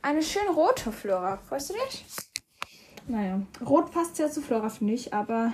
Eine 0.00 0.22
schöne 0.22 0.50
rote 0.50 0.90
Flora. 0.92 1.36
Freust 1.48 1.70
du 1.70 1.74
dich? 1.74 2.04
Naja, 3.06 3.42
rot 3.64 3.92
passt 3.92 4.18
ja 4.18 4.30
zu 4.30 4.40
Flora, 4.40 4.68
finde 4.68 4.94
ich, 4.94 5.12
aber 5.12 5.52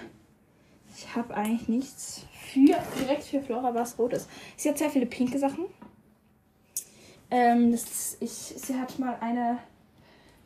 ich 0.96 1.14
habe 1.14 1.34
eigentlich 1.34 1.68
nichts 1.68 2.22
für 2.32 2.76
direkt 2.98 3.24
für 3.24 3.42
Flora, 3.42 3.74
was 3.74 3.98
rot 3.98 4.12
ist. 4.12 4.28
Sie 4.56 4.68
hat 4.68 4.78
sehr 4.78 4.90
viele 4.90 5.06
pinke 5.06 5.38
Sachen. 5.38 5.66
Ähm, 7.30 7.72
das, 7.72 8.16
ich, 8.20 8.32
sie 8.32 8.78
hat 8.78 8.98
mal 8.98 9.16
eine. 9.20 9.58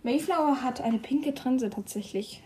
Mayflower 0.03 0.63
hat 0.63 0.81
eine 0.81 0.99
pinke 0.99 1.33
Trense 1.33 1.71
tatsächlich. 1.71 2.43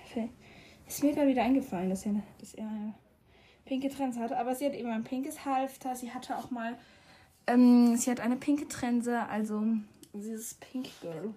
Ist 0.86 1.02
mir 1.02 1.14
gerade 1.14 1.28
wieder 1.28 1.42
eingefallen, 1.42 1.88
dass 1.88 2.04
er, 2.04 2.14
dass 2.38 2.54
er 2.54 2.94
pinke 3.66 3.90
Trense 3.90 4.20
hatte. 4.20 4.38
Aber 4.38 4.54
sie 4.54 4.64
hat 4.64 4.74
eben 4.74 4.90
ein 4.90 5.04
pinkes 5.04 5.44
Halfter. 5.44 5.94
Sie 5.94 6.12
hatte 6.12 6.36
auch 6.36 6.50
mal. 6.50 6.78
Ähm, 7.46 7.96
sie 7.96 8.10
hat 8.10 8.20
eine 8.20 8.36
pinke 8.36 8.66
Trense, 8.66 9.20
also 9.28 9.62
dieses 10.14 10.54
Pink 10.54 10.88
Girl. 11.02 11.34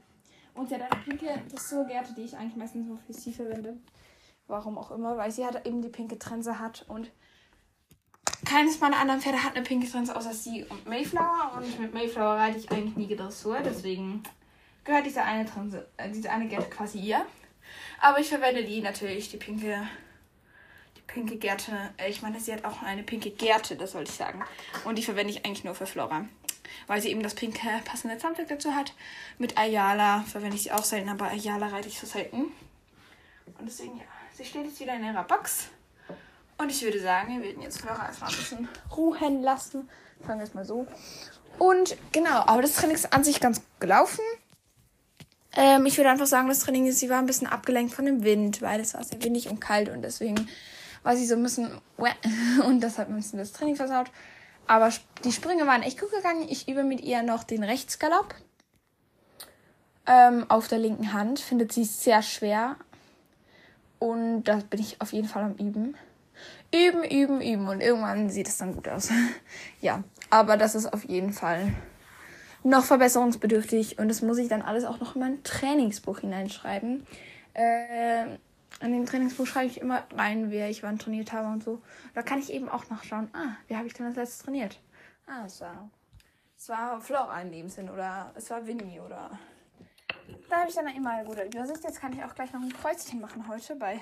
Und 0.56 0.70
sie 0.70 0.76
hat 0.76 0.92
eine 0.92 1.02
pinke 1.04 1.28
Dressurgerte, 1.50 2.14
die 2.14 2.24
ich 2.24 2.38
eigentlich 2.38 2.56
meistens 2.56 2.88
nur 2.88 2.98
für 3.00 3.14
sie 3.14 3.34
verwende. 3.34 3.78
Warum 4.48 4.78
auch 4.78 4.92
immer, 4.92 5.16
weil 5.18 5.32
sie 5.32 5.46
hat 5.46 5.66
eben 5.68 5.82
die 5.82 5.90
pinke 5.90 6.18
Trense 6.18 6.60
hat 6.60 6.86
und 6.88 7.12
keines 8.46 8.80
meiner 8.80 8.98
anderen 8.98 9.22
Pferde 9.22 9.44
hat 9.44 9.56
eine 9.56 9.64
pinke 9.64 9.88
Trense 9.88 10.16
außer 10.16 10.34
sie 10.34 10.64
und 10.66 10.88
Mayflower. 10.88 11.52
Und 11.56 11.80
mit 11.80 11.94
Mayflower 11.94 12.36
reite 12.36 12.58
ich 12.58 12.72
eigentlich 12.72 12.96
nie 12.96 13.16
Dressur, 13.16 13.60
deswegen 13.64 14.24
gehört 14.84 15.06
diese 15.06 15.24
eine 15.24 15.46
Trense, 15.46 15.88
äh, 15.98 16.10
diese 16.10 16.32
eine 16.32 16.48
Gerte 16.48 16.70
quasi 16.70 17.00
ihr. 17.00 17.26
Aber 18.02 18.20
ich 18.20 18.30
verwende 18.30 18.64
die 18.64 18.82
natürlich, 18.82 19.30
die 19.30 19.38
pinke, 19.38 19.88
pinke 21.14 21.38
Gerte. 21.38 21.72
Äh, 21.98 22.10
ich 22.10 22.22
meine, 22.22 22.40
sie 22.40 22.54
hat 22.54 22.66
auch 22.66 22.82
eine 22.82 23.04
pinke 23.04 23.32
Gerte, 23.32 23.76
das 23.76 23.94
wollte 23.94 24.12
ich 24.12 24.18
sagen. 24.18 24.44
Und 24.86 24.98
die 24.98 25.04
verwende 25.04 25.32
ich 25.32 25.46
eigentlich 25.46 25.64
nur 25.64 25.76
für 25.76 25.86
Flora. 25.86 26.26
Weil 26.88 27.02
sie 27.02 27.10
eben 27.10 27.24
das 27.24 27.36
pinke 27.36 27.68
passende 27.86 28.18
Zahnzeug 28.18 28.48
dazu 28.48 28.74
hat. 28.76 28.94
Mit 29.38 29.58
Ayala 29.58 30.22
verwende 30.24 30.56
ich 30.56 30.64
sie 30.64 30.72
auch 30.72 30.84
selten, 30.84 31.10
aber 31.10 31.30
Ayala 31.30 31.68
reite 31.68 31.88
ich 31.88 32.00
so 32.00 32.08
selten. 32.08 32.52
Und 33.58 33.66
deswegen, 33.66 33.98
ja, 33.98 34.06
sie 34.34 34.46
steht 34.46 34.66
jetzt 34.66 34.80
wieder 34.80 34.96
in 34.96 35.04
ihrer 35.04 35.24
Box. 35.24 35.70
Und 36.58 36.70
ich 36.70 36.82
würde 36.84 37.00
sagen, 37.00 37.42
wir 37.42 37.50
werden 37.50 37.62
jetzt 37.62 37.82
Flora 37.82 38.08
erstmal 38.08 38.30
ein 38.30 38.36
bisschen 38.36 38.68
ruhen 38.96 39.42
lassen. 39.42 39.90
Fangen 40.26 40.40
wir 40.40 40.46
jetzt 40.46 40.56
mal 40.56 40.66
so. 40.66 40.86
Und 41.58 41.98
genau, 42.12 42.42
aber 42.46 42.62
das 42.62 42.76
Training 42.76 42.96
ist 42.96 43.12
an 43.14 43.24
sich 43.24 43.40
ganz 43.40 43.62
gelaufen. 43.80 44.24
Ähm, 45.56 45.86
ich 45.86 45.98
würde 45.98 46.10
einfach 46.10 46.28
sagen, 46.28 46.48
das 46.48 46.60
Training 46.60 46.86
ist, 46.86 47.00
sie 47.00 47.10
war 47.10 47.18
ein 47.18 47.26
bisschen 47.26 47.48
abgelenkt 47.48 47.94
von 47.94 48.06
dem 48.06 48.24
Wind, 48.24 48.62
weil 48.62 48.80
es 48.80 48.94
war 48.94 49.04
sehr 49.04 49.22
windig 49.24 49.50
und 49.50 49.60
kalt 49.60 49.90
und 49.90 50.04
deswegen 50.04 50.48
war 51.04 51.16
sie 51.16 51.26
so 51.26 51.36
ein 51.36 51.44
bisschen 51.44 51.72
und 52.66 52.82
das 52.82 52.98
hat 52.98 53.10
ein 53.10 53.16
bisschen 53.16 53.40
das 53.40 53.52
Training 53.52 53.76
versaut. 53.76 54.12
Aber 54.68 54.92
die 55.24 55.32
Sprünge 55.32 55.66
waren 55.66 55.82
echt 55.82 56.00
gut 56.00 56.12
gegangen. 56.12 56.48
Ich 56.48 56.68
übe 56.68 56.84
mit 56.84 57.02
ihr 57.02 57.24
noch 57.24 57.44
den 57.44 57.64
Rechtsgalopp 57.64 58.36
ähm, 60.06 60.46
auf 60.48 60.68
der 60.68 60.78
linken 60.78 61.12
Hand. 61.12 61.40
Findet 61.40 61.72
sie 61.72 61.86
sehr 61.86 62.22
schwer. 62.22 62.76
Und 63.98 64.44
da 64.44 64.58
bin 64.58 64.80
ich 64.80 65.02
auf 65.02 65.12
jeden 65.12 65.28
Fall 65.28 65.44
am 65.44 65.56
Üben. 65.56 65.96
Üben, 66.74 67.04
üben, 67.04 67.42
üben. 67.42 67.68
Und 67.68 67.82
irgendwann 67.82 68.30
sieht 68.30 68.48
es 68.48 68.58
dann 68.58 68.76
gut 68.76 68.88
aus. 68.88 69.10
ja, 69.82 70.04
aber 70.30 70.56
das 70.56 70.76
ist 70.76 70.94
auf 70.94 71.04
jeden 71.04 71.34
Fall 71.34 71.74
noch 72.64 72.84
verbesserungsbedürftig 72.84 74.00
und 74.00 74.10
das 74.10 74.22
muss 74.22 74.38
ich 74.38 74.50
dann 74.50 74.62
alles 74.62 74.84
auch 74.84 75.00
noch 75.00 75.16
in 75.16 75.22
mein 75.22 75.44
Trainingsbuch 75.44 76.20
hineinschreiben. 76.20 77.08
Äh, 77.54 78.38
in 78.82 78.94
dem 78.94 79.06
Trainingsbuch 79.06 79.46
schreibe 79.46 79.68
ich 79.68 79.82
immer 79.82 80.04
rein, 80.16 80.52
wer 80.52 80.70
ich 80.70 80.84
wann 80.84 81.00
trainiert 81.00 81.34
habe 81.34 81.48
und 81.48 81.64
so. 81.64 81.82
Da 82.14 82.22
kann 82.22 82.40
ich 82.40 82.52
eben 82.52 82.70
auch 82.70 82.90
nachschauen, 82.90 83.30
ah, 83.34 83.56
wie 83.68 83.76
habe 83.76 83.88
ich 83.88 83.94
denn 83.94 84.06
das 84.06 84.16
letzte 84.16 84.46
trainiert? 84.46 84.80
Ah, 85.28 85.46
es 85.46 85.62
war, 85.62 85.90
es 86.58 86.70
war 86.70 87.02
Flora 87.02 87.42
in 87.42 87.52
dem 87.52 87.70
Sinn 87.70 87.90
oder 87.90 88.32
es 88.36 88.50
war 88.50 88.66
Winnie 88.66 89.00
oder. 89.00 89.32
Da 90.50 90.58
habe 90.58 90.70
ich 90.70 90.76
dann 90.76 90.88
immer 90.88 91.12
eine 91.12 91.28
gute 91.28 91.44
Übersicht. 91.44 91.84
Jetzt 91.84 92.00
kann 92.00 92.14
ich 92.14 92.24
auch 92.24 92.34
gleich 92.34 92.54
noch 92.54 92.62
ein 92.62 92.74
Kreuzchen 92.74 93.20
machen 93.20 93.48
heute. 93.48 93.76
Bei 93.76 94.00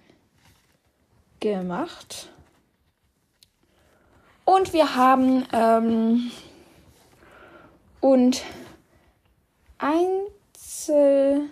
gemacht. 1.38 2.28
Und 4.44 4.74
wir 4.74 4.96
haben 4.96 5.46
ähm, 5.52 6.30
und 8.00 8.42
einzelne, 9.80 11.48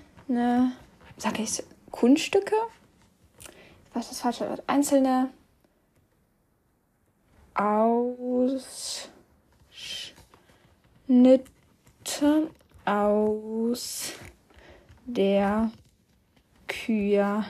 sag 1.16 1.38
ich 1.38 1.62
Kunststücke? 1.90 2.54
Was 3.94 4.08
das 4.10 4.20
falsche 4.20 4.48
Wort? 4.48 4.62
Einzelne 4.66 5.30
Ausschnitte 7.54 9.02
aus 12.84 14.12
der 15.06 15.72
Kür 16.68 17.44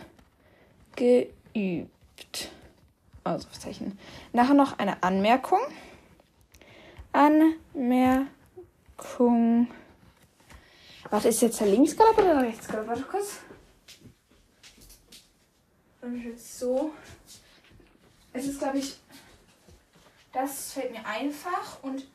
geübt. 0.97 2.51
Ausrufezeichen. 3.25 3.99
Nachher 4.33 4.55
noch 4.55 4.79
eine 4.79 5.03
Anmerkung. 5.03 5.59
Anmerkung. 7.13 8.29
Warte, 11.11 11.29
ist 11.29 11.41
jetzt 11.41 11.61
der 11.61 11.69
Linksgalopp 11.69 12.19
oder 12.19 12.35
der 12.35 12.43
Rechtsgalopp? 12.43 12.87
Warte 12.87 13.03
kurz. 13.03 13.39
Und 16.03 16.23
jetzt 16.23 16.59
so. 16.59 16.93
Es 18.33 18.47
ist, 18.47 18.59
glaube 18.59 18.79
ich, 18.79 18.99
das 20.33 20.73
fällt 20.73 20.93
mir 20.93 21.05
einfach 21.07 21.83
und 21.83 22.07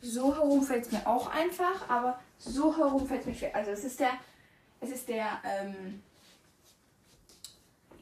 so 0.00 0.34
herum 0.34 0.62
fällt 0.62 0.86
es 0.86 0.92
mir 0.92 1.04
auch 1.06 1.26
einfach, 1.28 1.88
aber 1.88 2.20
so 2.38 2.76
herum 2.76 3.06
fällt 3.06 3.22
es 3.22 3.26
mir 3.26 3.34
schwer. 3.34 3.54
Also 3.54 3.72
es 3.72 3.84
ist 3.84 3.98
der, 3.98 4.12
es 4.80 4.90
ist 4.90 5.08
der 5.08 5.40
ähm, 5.44 6.02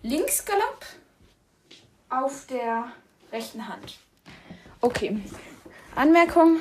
Linksgalopp 0.02 0.84
auf 2.10 2.46
der 2.46 2.92
rechten 3.32 3.66
Hand. 3.66 3.98
Okay. 4.82 5.18
Anmerkung. 5.94 6.60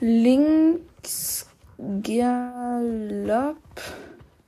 Linksgalopp 0.00 1.53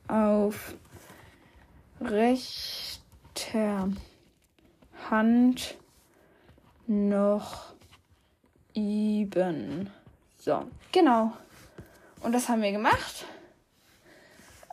auf 0.07 0.73
rechter 1.99 3.89
Hand 5.09 5.75
noch 6.87 7.73
üben. 8.75 9.89
So, 10.37 10.65
genau. 10.91 11.33
Und 12.21 12.31
das 12.33 12.47
haben 12.47 12.61
wir 12.61 12.71
gemacht. 12.71 13.25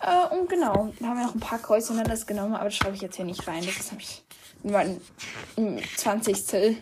Äh, 0.00 0.34
und 0.36 0.48
genau, 0.48 0.92
da 1.00 1.06
haben 1.06 1.18
wir 1.18 1.26
noch 1.26 1.34
ein 1.34 1.40
paar 1.40 1.58
Kreuze 1.58 2.00
das 2.04 2.26
genommen, 2.26 2.54
aber 2.54 2.66
das 2.66 2.76
schreibe 2.76 2.94
ich 2.94 3.02
jetzt 3.02 3.16
hier 3.16 3.24
nicht 3.24 3.46
rein. 3.46 3.64
Das 3.64 3.90
habe 3.90 4.00
ich 4.00 4.22
ein 5.56 5.80
20. 5.96 6.76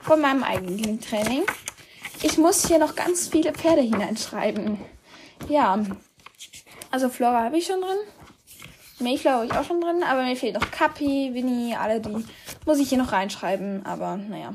von 0.00 0.20
meinem 0.20 0.42
eigenen 0.42 1.00
Training. 1.00 1.42
Ich 2.22 2.38
muss 2.38 2.66
hier 2.66 2.78
noch 2.78 2.94
ganz 2.94 3.28
viele 3.28 3.52
Pferde 3.52 3.82
hineinschreiben. 3.82 4.78
Ja. 5.48 5.82
Also 6.90 7.08
Flora 7.08 7.44
habe 7.44 7.58
ich 7.58 7.66
schon 7.66 7.80
drin. 7.80 7.98
Mayflower 9.00 9.34
habe 9.34 9.46
ich 9.46 9.52
auch 9.52 9.64
schon 9.64 9.80
drin, 9.80 10.02
aber 10.02 10.22
mir 10.22 10.36
fehlt 10.36 10.54
noch 10.54 10.70
Cappy, 10.70 11.30
Winnie, 11.32 11.74
alle 11.74 12.00
die 12.00 12.24
muss 12.64 12.78
ich 12.78 12.88
hier 12.88 12.98
noch 12.98 13.12
reinschreiben, 13.12 13.84
aber 13.84 14.16
naja. 14.16 14.54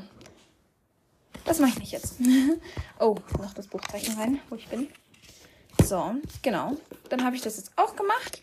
Das 1.44 1.58
mache 1.58 1.70
ich 1.70 1.78
nicht 1.78 1.92
jetzt. 1.92 2.16
oh, 2.98 3.16
noch 3.38 3.54
das 3.54 3.66
Buchzeichen 3.66 4.18
rein, 4.18 4.40
wo 4.48 4.56
ich 4.56 4.68
bin. 4.68 4.88
So, 5.84 6.14
genau. 6.42 6.76
Dann 7.08 7.24
habe 7.24 7.36
ich 7.36 7.42
das 7.42 7.56
jetzt 7.56 7.72
auch 7.76 7.96
gemacht. 7.96 8.42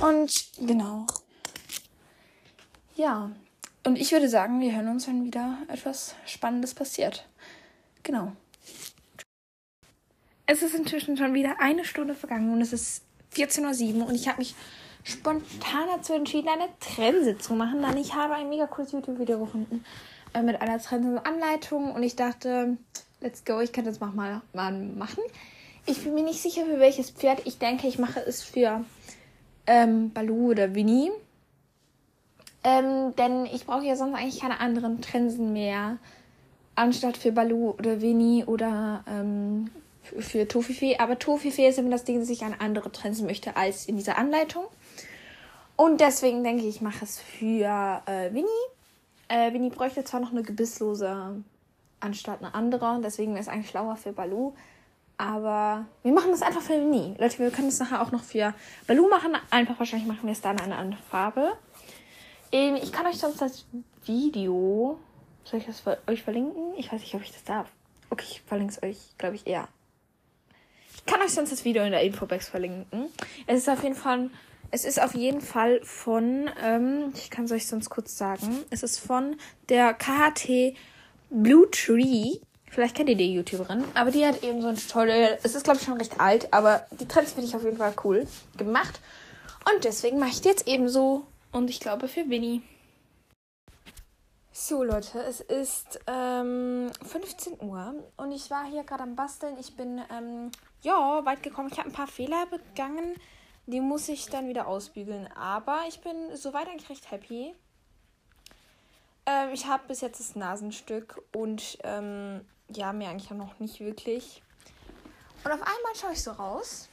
Und 0.00 0.50
genau. 0.60 1.06
Ja. 2.96 3.30
Und 3.84 3.96
ich 3.96 4.12
würde 4.12 4.28
sagen, 4.28 4.60
wir 4.60 4.74
hören 4.74 4.88
uns, 4.88 5.06
wenn 5.06 5.24
wieder 5.24 5.58
etwas 5.68 6.14
Spannendes 6.26 6.74
passiert. 6.74 7.28
Genau. 8.02 8.32
Es 10.46 10.62
ist 10.62 10.74
inzwischen 10.74 11.16
schon 11.16 11.34
wieder 11.34 11.56
eine 11.60 11.84
Stunde 11.84 12.14
vergangen 12.14 12.52
und 12.52 12.60
es 12.60 12.72
ist 12.72 13.02
14.07 13.34 13.96
Uhr 13.96 14.08
und 14.08 14.14
ich 14.14 14.28
habe 14.28 14.38
mich 14.38 14.54
spontan 15.02 15.86
dazu 15.94 16.12
entschieden, 16.12 16.48
eine 16.48 16.68
Trense 16.80 17.38
zu 17.38 17.54
machen, 17.54 17.82
denn 17.82 17.96
ich 17.96 18.14
habe 18.14 18.34
ein 18.34 18.48
mega 18.48 18.66
cooles 18.66 18.92
YouTube-Video 18.92 19.38
gefunden 19.38 19.84
äh, 20.34 20.42
mit 20.42 20.60
einer 20.60 20.78
Trense-Anleitung 20.78 21.92
und 21.92 22.02
ich 22.02 22.16
dachte, 22.16 22.76
let's 23.20 23.44
go, 23.44 23.60
ich 23.60 23.72
kann 23.72 23.84
das 23.84 24.00
mal, 24.00 24.42
mal 24.52 24.72
machen. 24.72 25.22
Ich 25.86 26.02
bin 26.04 26.14
mir 26.14 26.24
nicht 26.24 26.40
sicher, 26.40 26.64
für 26.64 26.78
welches 26.78 27.10
Pferd. 27.10 27.42
Ich 27.44 27.58
denke, 27.58 27.86
ich 27.86 27.98
mache 27.98 28.20
es 28.20 28.42
für 28.42 28.84
ähm, 29.66 30.12
Balu 30.12 30.50
oder 30.50 30.74
Winnie. 30.74 31.10
Ähm, 32.62 33.14
denn 33.16 33.44
ich 33.44 33.66
brauche 33.66 33.84
ja 33.84 33.94
sonst 33.94 34.14
eigentlich 34.14 34.40
keine 34.40 34.60
anderen 34.60 35.02
Trensen 35.02 35.52
mehr. 35.52 35.98
Anstatt 36.74 37.18
für 37.18 37.32
Balu 37.32 37.70
oder 37.72 38.00
Winnie 38.00 38.44
oder 38.46 39.04
ähm, 39.06 39.70
für, 40.04 40.22
für 40.22 40.48
Tofife. 40.48 41.00
Aber 41.00 41.18
Tofife 41.18 41.62
ist 41.62 41.78
immer 41.78 41.90
das 41.90 42.04
Ding, 42.04 42.20
dass 42.20 42.30
ich 42.30 42.42
eine 42.42 42.60
andere 42.60 42.92
Trensen 42.92 43.26
möchte 43.26 43.56
als 43.56 43.86
in 43.86 43.96
dieser 43.96 44.18
Anleitung. 44.18 44.64
Und 45.76 46.00
deswegen 46.00 46.44
denke 46.44 46.62
ich, 46.62 46.76
ich 46.76 46.80
mache 46.80 47.04
es 47.04 47.18
für 47.18 48.02
äh, 48.06 48.32
Winnie. 48.32 48.46
Äh, 49.28 49.52
Winnie 49.52 49.70
bräuchte 49.70 50.04
zwar 50.04 50.20
noch 50.20 50.30
eine 50.30 50.42
gebisslose 50.42 51.42
anstatt 52.00 52.40
eine 52.40 52.54
andere. 52.54 53.00
Deswegen 53.02 53.32
wäre 53.32 53.42
es 53.42 53.48
eigentlich 53.48 53.70
schlauer 53.70 53.96
für 53.96 54.12
Balu. 54.12 54.52
Aber 55.16 55.86
wir 56.02 56.12
machen 56.12 56.30
das 56.30 56.42
einfach 56.42 56.60
für 56.60 56.80
Winnie. 56.80 57.14
Leute, 57.18 57.38
wir 57.38 57.50
können 57.50 57.68
es 57.68 57.78
nachher 57.78 58.02
auch 58.02 58.12
noch 58.12 58.22
für 58.22 58.54
Balu 58.86 59.08
machen. 59.08 59.36
Einfach 59.50 59.78
wahrscheinlich 59.78 60.08
machen 60.08 60.24
wir 60.24 60.32
es 60.32 60.40
dann 60.40 60.58
in 60.58 60.64
eine 60.64 60.76
andere 60.76 61.02
Farbe. 61.02 61.52
Ähm, 62.52 62.76
ich 62.76 62.92
kann 62.92 63.06
euch 63.06 63.18
sonst 63.18 63.40
das 63.40 63.66
Video. 64.04 64.98
Soll 65.44 65.60
ich 65.60 65.66
das 65.66 65.82
euch 66.06 66.22
verlinken? 66.22 66.74
Ich 66.76 66.92
weiß 66.92 67.00
nicht, 67.00 67.14
ob 67.14 67.22
ich 67.22 67.32
das 67.32 67.44
darf. 67.44 67.68
Okay, 68.10 68.26
ich 68.28 68.42
verlinke 68.42 68.74
es 68.74 68.82
euch, 68.82 68.98
glaube 69.18 69.36
ich, 69.36 69.46
eher. 69.46 69.68
Kann 71.06 71.20
euch 71.20 71.32
sonst 71.32 71.52
das 71.52 71.64
Video 71.64 71.84
in 71.84 71.92
der 71.92 72.02
Infobox 72.02 72.48
verlinken. 72.48 73.10
Es 73.46 73.58
ist 73.58 73.68
auf 73.68 73.82
jeden 73.82 73.94
Fall 73.94 74.30
es 74.74 74.84
ist 74.84 75.00
auf 75.00 75.14
jeden 75.14 75.40
Fall 75.40 75.80
von, 75.84 76.50
ähm, 76.60 77.12
ich 77.14 77.30
kann 77.30 77.44
es 77.44 77.52
euch 77.52 77.68
sonst 77.68 77.90
kurz 77.90 78.18
sagen, 78.18 78.64
es 78.70 78.82
ist 78.82 78.98
von 78.98 79.36
der 79.68 79.94
KHT 79.94 80.74
Blue 81.30 81.70
Tree. 81.70 82.38
Vielleicht 82.68 82.96
kennt 82.96 83.08
ihr 83.08 83.16
die 83.16 83.32
YouTuberin, 83.34 83.84
aber 83.94 84.10
die 84.10 84.26
hat 84.26 84.42
eben 84.42 84.60
so 84.62 84.66
ein 84.66 84.76
Tutorial. 84.76 85.38
Es 85.44 85.54
ist, 85.54 85.62
glaube 85.62 85.78
ich, 85.78 85.84
schon 85.84 85.96
recht 85.96 86.18
alt, 86.18 86.52
aber 86.52 86.88
die 86.90 87.06
Trends 87.06 87.34
finde 87.34 87.46
ich 87.46 87.54
auf 87.54 87.62
jeden 87.62 87.76
Fall 87.76 87.94
cool 88.02 88.26
gemacht. 88.56 88.98
Und 89.72 89.84
deswegen 89.84 90.18
mache 90.18 90.30
ich 90.30 90.40
die 90.40 90.48
jetzt 90.48 90.66
ebenso. 90.66 91.24
Und 91.52 91.70
ich 91.70 91.78
glaube 91.78 92.08
für 92.08 92.28
Winnie. 92.28 92.62
So, 94.50 94.82
Leute, 94.82 95.20
es 95.20 95.40
ist 95.40 96.00
ähm, 96.08 96.90
15 97.06 97.60
Uhr 97.60 97.94
und 98.16 98.32
ich 98.32 98.50
war 98.50 98.68
hier 98.68 98.82
gerade 98.82 99.04
am 99.04 99.14
Basteln. 99.14 99.56
Ich 99.60 99.76
bin, 99.76 100.00
ähm, 100.10 100.50
ja, 100.84 101.24
weit 101.24 101.42
gekommen. 101.42 101.70
Ich 101.72 101.78
habe 101.78 101.88
ein 101.88 101.92
paar 101.92 102.06
Fehler 102.06 102.46
begangen. 102.46 103.14
Die 103.66 103.80
muss 103.80 104.08
ich 104.08 104.26
dann 104.26 104.48
wieder 104.48 104.68
ausbügeln. 104.68 105.26
Aber 105.32 105.84
ich 105.88 106.00
bin 106.00 106.36
soweit 106.36 106.68
eigentlich 106.68 106.90
recht 106.90 107.10
happy. 107.10 107.54
Ähm, 109.26 109.48
ich 109.52 109.66
habe 109.66 109.88
bis 109.88 110.02
jetzt 110.02 110.20
das 110.20 110.36
Nasenstück 110.36 111.22
und 111.34 111.78
ähm, 111.82 112.42
ja, 112.68 112.92
mir 112.92 113.08
eigentlich 113.08 113.30
noch 113.30 113.58
nicht 113.58 113.80
wirklich. 113.80 114.42
Und 115.44 115.52
auf 115.52 115.60
einmal 115.60 115.94
schaue 115.98 116.12
ich 116.12 116.22
so 116.22 116.32
raus 116.32 116.88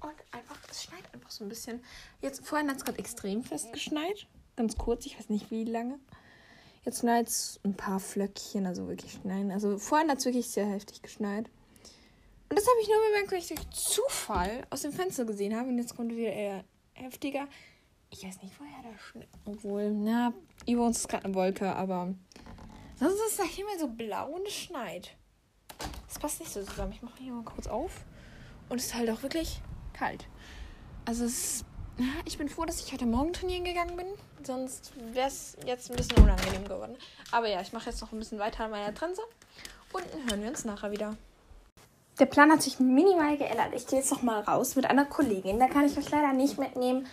und 0.00 0.14
einfach, 0.32 0.56
es 0.70 0.82
schneit 0.82 1.04
einfach 1.12 1.30
so 1.30 1.44
ein 1.44 1.48
bisschen. 1.48 1.82
Jetzt, 2.20 2.44
vorhin 2.44 2.68
hat 2.68 2.78
es 2.78 2.84
gerade 2.84 2.98
extrem 2.98 3.44
fest 3.44 3.72
geschneit. 3.72 4.26
Ganz 4.56 4.76
kurz, 4.76 5.06
ich 5.06 5.18
weiß 5.18 5.28
nicht 5.28 5.50
wie 5.52 5.64
lange. 5.64 6.00
Jetzt 6.84 7.00
schneit 7.00 7.28
es 7.28 7.60
ein 7.64 7.74
paar 7.74 8.00
Flöckchen, 8.00 8.66
also 8.66 8.88
wirklich 8.88 9.12
schneien. 9.12 9.52
Also 9.52 9.78
vorhin 9.78 10.10
hat 10.10 10.18
es 10.18 10.24
wirklich 10.24 10.48
sehr 10.48 10.66
heftig 10.66 11.02
geschneit. 11.02 11.48
Und 12.48 12.58
das 12.58 12.66
habe 12.66 12.80
ich 12.80 12.88
nur 12.88 12.98
bemerkt, 13.08 13.32
weil 13.32 13.38
ich 13.38 13.48
durch 13.48 13.70
Zufall 13.70 14.66
aus 14.70 14.82
dem 14.82 14.92
Fenster 14.92 15.24
gesehen 15.24 15.56
habe. 15.56 15.68
Und 15.68 15.78
jetzt 15.78 15.96
kommt 15.96 16.12
wieder 16.12 16.32
eher 16.32 16.64
heftiger. 16.92 17.48
Ich 18.10 18.24
weiß 18.24 18.42
nicht, 18.42 18.54
woher 18.58 18.90
der 18.90 18.98
Schnee. 18.98 19.28
Obwohl, 19.44 19.90
na, 19.90 20.32
über 20.66 20.86
uns 20.86 20.98
ist 20.98 21.08
gerade 21.08 21.24
eine 21.24 21.34
Wolke, 21.34 21.74
aber. 21.74 22.14
Sonst 22.98 23.20
ist 23.26 23.38
der 23.38 23.46
Himmel 23.46 23.78
so 23.78 23.88
blau 23.88 24.30
und 24.30 24.46
es 24.46 24.54
schneit. 24.54 25.16
Das 26.06 26.18
passt 26.18 26.40
nicht 26.40 26.52
so 26.52 26.62
zusammen. 26.62 26.92
Ich 26.92 27.02
mache 27.02 27.18
hier 27.18 27.32
mal 27.32 27.44
kurz 27.44 27.66
auf. 27.66 28.04
Und 28.68 28.78
es 28.78 28.86
ist 28.86 28.94
halt 28.94 29.10
auch 29.10 29.22
wirklich 29.22 29.60
kalt. 29.92 30.26
Also 31.04 31.24
es 31.24 31.64
ich 32.26 32.36
bin 32.36 32.48
froh, 32.48 32.64
dass 32.64 32.80
ich 32.80 32.92
heute 32.92 33.06
Morgen 33.06 33.32
trainieren 33.32 33.64
gegangen 33.64 33.96
bin. 33.96 34.06
Sonst 34.42 34.92
wäre 35.12 35.28
es 35.28 35.56
jetzt 35.64 35.90
ein 35.90 35.96
bisschen 35.96 36.22
unangenehm 36.22 36.64
geworden. 36.64 36.96
Aber 37.32 37.48
ja, 37.48 37.60
ich 37.62 37.72
mache 37.72 37.88
jetzt 37.88 38.00
noch 38.02 38.12
ein 38.12 38.18
bisschen 38.18 38.38
weiter 38.38 38.64
an 38.64 38.70
meiner 38.70 38.94
Trense. 38.94 39.22
Und 39.92 40.04
dann 40.12 40.30
hören 40.30 40.42
wir 40.42 40.48
uns 40.50 40.64
nachher 40.64 40.90
wieder. 40.90 41.16
Der 42.18 42.26
Plan 42.26 42.50
hat 42.50 42.62
sich 42.62 42.80
minimal 42.80 43.36
geändert. 43.36 43.74
Ich 43.74 43.86
gehe 43.86 43.98
jetzt 43.98 44.10
noch 44.10 44.22
mal 44.22 44.40
raus 44.40 44.74
mit 44.74 44.86
einer 44.86 45.04
Kollegin. 45.04 45.58
Da 45.58 45.68
kann 45.68 45.84
ich 45.84 45.98
euch 45.98 46.10
leider 46.10 46.32
nicht 46.32 46.58
mitnehmen, 46.58 47.06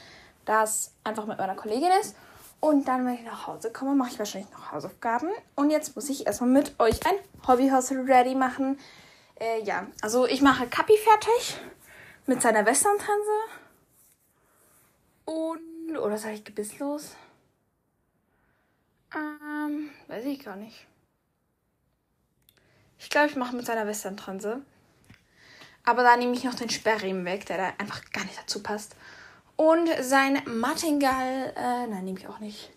da 0.46 0.64
es 0.64 0.94
einfach 1.04 1.26
mit 1.26 1.38
meiner 1.38 1.56
Kollegin 1.56 1.90
ist. 2.02 2.16
Und 2.62 2.88
dann, 2.88 3.06
wenn 3.06 3.16
ich 3.16 3.24
nach 3.24 3.46
Hause 3.46 3.74
komme, 3.74 3.94
mache 3.94 4.12
ich 4.12 4.20
wahrscheinlich 4.20 4.50
noch 4.52 4.72
Hausaufgaben. 4.72 5.30
Und 5.56 5.70
jetzt 5.70 5.98
muss 5.98 6.10
ich 6.10 6.26
erstmal 6.26 6.50
mit 6.50 6.80
euch 6.80 7.06
ein 7.06 7.16
Hobbyhaus 7.46 7.92
ready 7.92 8.36
machen. 8.36 8.80
Äh, 9.38 9.62
ja, 9.64 9.88
also 10.02 10.26
ich 10.26 10.42
mache 10.42 10.68
Kapi 10.68 10.94
fertig 10.98 11.58
mit 12.26 12.42
seiner 12.42 12.66
Westerntranse. 12.66 13.32
Und, 15.26 15.98
oder 15.98 16.18
sage 16.18 16.36
ich 16.36 16.46
gebisslos? 16.46 17.18
Ähm, 19.14 19.90
weiß 20.08 20.24
ich 20.24 20.44
gar 20.44 20.56
nicht. 20.56 20.88
Ich 22.98 23.10
glaube, 23.10 23.28
ich 23.28 23.36
mache 23.36 23.56
mit 23.58 23.66
seiner 23.66 23.86
Westerntranse. 23.86 24.62
Aber 25.86 26.04
da 26.04 26.16
nehme 26.16 26.34
ich 26.34 26.44
noch 26.44 26.54
den 26.54 26.70
Sperrriemen 26.70 27.26
weg, 27.26 27.46
der 27.46 27.58
da 27.58 27.74
einfach 27.78 28.02
gar 28.12 28.24
nicht 28.24 28.40
dazu 28.40 28.64
passt. 28.64 28.96
Und 29.56 29.90
sein 30.02 30.42
Martingall, 30.46 31.54
äh, 31.56 31.88
nein, 31.88 32.06
nehme 32.06 32.20
ich 32.20 32.28
auch 32.28 32.40
nicht. 32.40 32.72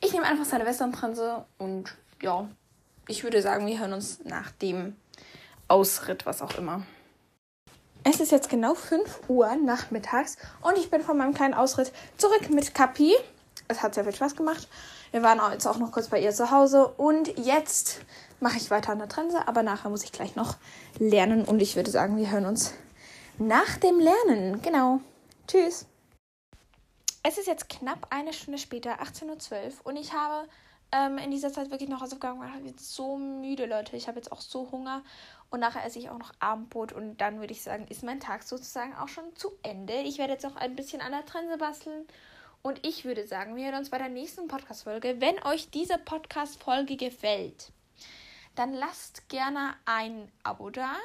Ich 0.00 0.12
nehme 0.12 0.26
einfach 0.26 0.44
seine 0.44 0.66
Westerntranse 0.66 1.44
und 1.58 1.96
ja, 2.22 2.48
ich 3.08 3.22
würde 3.22 3.42
sagen, 3.42 3.66
wir 3.66 3.78
hören 3.78 3.92
uns 3.92 4.24
nach 4.24 4.50
dem 4.50 4.96
Ausritt, 5.68 6.26
was 6.26 6.42
auch 6.42 6.56
immer. 6.56 6.82
Es 8.04 8.20
ist 8.20 8.32
jetzt 8.32 8.48
genau 8.48 8.74
5 8.74 9.22
Uhr 9.28 9.54
nachmittags 9.56 10.36
und 10.62 10.78
ich 10.78 10.90
bin 10.90 11.02
von 11.02 11.16
meinem 11.18 11.34
kleinen 11.34 11.54
Ausritt 11.54 11.92
zurück 12.16 12.50
mit 12.50 12.74
Kapi. 12.74 13.12
Es 13.68 13.82
hat 13.82 13.94
sehr 13.94 14.04
viel 14.04 14.14
Spaß 14.14 14.36
gemacht. 14.36 14.68
Wir 15.10 15.22
waren 15.22 15.40
jetzt 15.52 15.66
auch 15.66 15.78
noch 15.78 15.90
kurz 15.90 16.08
bei 16.08 16.20
ihr 16.20 16.32
zu 16.32 16.50
Hause 16.50 16.86
und 16.86 17.36
jetzt 17.38 18.00
mache 18.40 18.56
ich 18.56 18.70
weiter 18.70 18.92
an 18.92 18.98
der 18.98 19.08
Trense, 19.08 19.46
aber 19.48 19.62
nachher 19.62 19.90
muss 19.90 20.04
ich 20.04 20.12
gleich 20.12 20.36
noch 20.36 20.56
lernen 20.98 21.44
und 21.44 21.60
ich 21.60 21.76
würde 21.76 21.90
sagen, 21.90 22.16
wir 22.16 22.30
hören 22.30 22.46
uns 22.46 22.74
nach 23.38 23.76
dem 23.78 24.00
Lernen. 24.00 24.62
Genau. 24.62 25.00
Tschüss. 25.46 25.86
Es 27.22 27.38
ist 27.38 27.46
jetzt 27.46 27.68
knapp 27.68 28.06
eine 28.10 28.32
Stunde 28.32 28.58
später, 28.58 29.00
18.12 29.00 29.24
Uhr 29.24 29.72
und 29.84 29.96
ich 29.96 30.12
habe 30.12 30.48
ähm, 30.92 31.18
in 31.18 31.30
dieser 31.30 31.52
Zeit 31.52 31.70
wirklich 31.70 31.88
noch 31.88 32.00
Hausaufgaben 32.00 32.38
gemacht. 32.38 32.54
Ich 32.56 32.62
bin 32.62 32.70
jetzt 32.70 32.94
so 32.94 33.16
müde, 33.16 33.66
Leute. 33.66 33.96
Ich 33.96 34.08
habe 34.08 34.18
jetzt 34.18 34.30
auch 34.30 34.40
so 34.40 34.70
Hunger 34.70 35.02
und 35.50 35.60
nachher 35.60 35.84
esse 35.84 35.98
ich 35.98 36.10
auch 36.10 36.18
noch 36.18 36.32
Abendbrot 36.38 36.92
und 36.92 37.20
dann 37.20 37.40
würde 37.40 37.52
ich 37.52 37.62
sagen, 37.62 37.86
ist 37.88 38.02
mein 38.02 38.20
Tag 38.20 38.42
sozusagen 38.42 38.94
auch 38.94 39.08
schon 39.08 39.34
zu 39.34 39.52
Ende. 39.62 39.94
Ich 40.02 40.18
werde 40.18 40.34
jetzt 40.34 40.46
auch 40.46 40.56
ein 40.56 40.76
bisschen 40.76 41.00
an 41.00 41.12
der 41.12 41.26
Trense 41.26 41.58
basteln 41.58 42.06
und 42.62 42.84
ich 42.86 43.04
würde 43.04 43.26
sagen, 43.26 43.56
wir 43.56 43.66
hören 43.66 43.78
uns 43.78 43.90
bei 43.90 43.98
der 43.98 44.08
nächsten 44.08 44.48
Podcast-Folge. 44.48 45.20
Wenn 45.20 45.42
euch 45.44 45.70
diese 45.70 45.98
Podcast-Folge 45.98 46.96
gefällt, 46.96 47.72
dann 48.56 48.74
lasst 48.74 49.28
gerne 49.28 49.74
ein 49.84 50.30
Abo 50.42 50.70
da, 50.70 50.96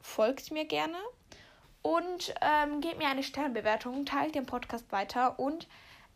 folgt 0.00 0.50
mir 0.50 0.64
gerne 0.64 0.96
und 1.82 2.34
ähm, 2.40 2.80
gebt 2.80 2.98
mir 2.98 3.08
eine 3.08 3.22
Sternbewertung, 3.22 4.06
teilt 4.06 4.34
den 4.34 4.46
Podcast 4.46 4.90
weiter 4.92 5.38
und 5.38 5.68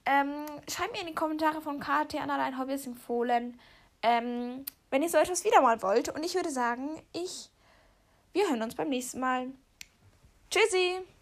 ähm, 0.06 0.46
schreibt 0.70 0.92
mir 0.92 1.00
in 1.00 1.06
die 1.06 1.14
Kommentare 1.14 1.60
von 1.60 1.80
KT 1.80 2.16
Anna 2.20 2.58
Hobbys 2.58 2.86
empfohlen, 2.86 3.58
ähm, 4.02 4.64
wenn 4.90 5.02
ihr 5.02 5.08
so 5.08 5.18
etwas 5.18 5.44
wieder 5.44 5.60
mal 5.60 5.82
wollt. 5.82 6.08
Und 6.10 6.24
ich 6.24 6.34
würde 6.34 6.50
sagen, 6.50 7.02
ich, 7.12 7.50
wir 8.32 8.48
hören 8.48 8.62
uns 8.62 8.74
beim 8.74 8.88
nächsten 8.88 9.20
Mal. 9.20 9.48
Tschüssi! 10.50 11.13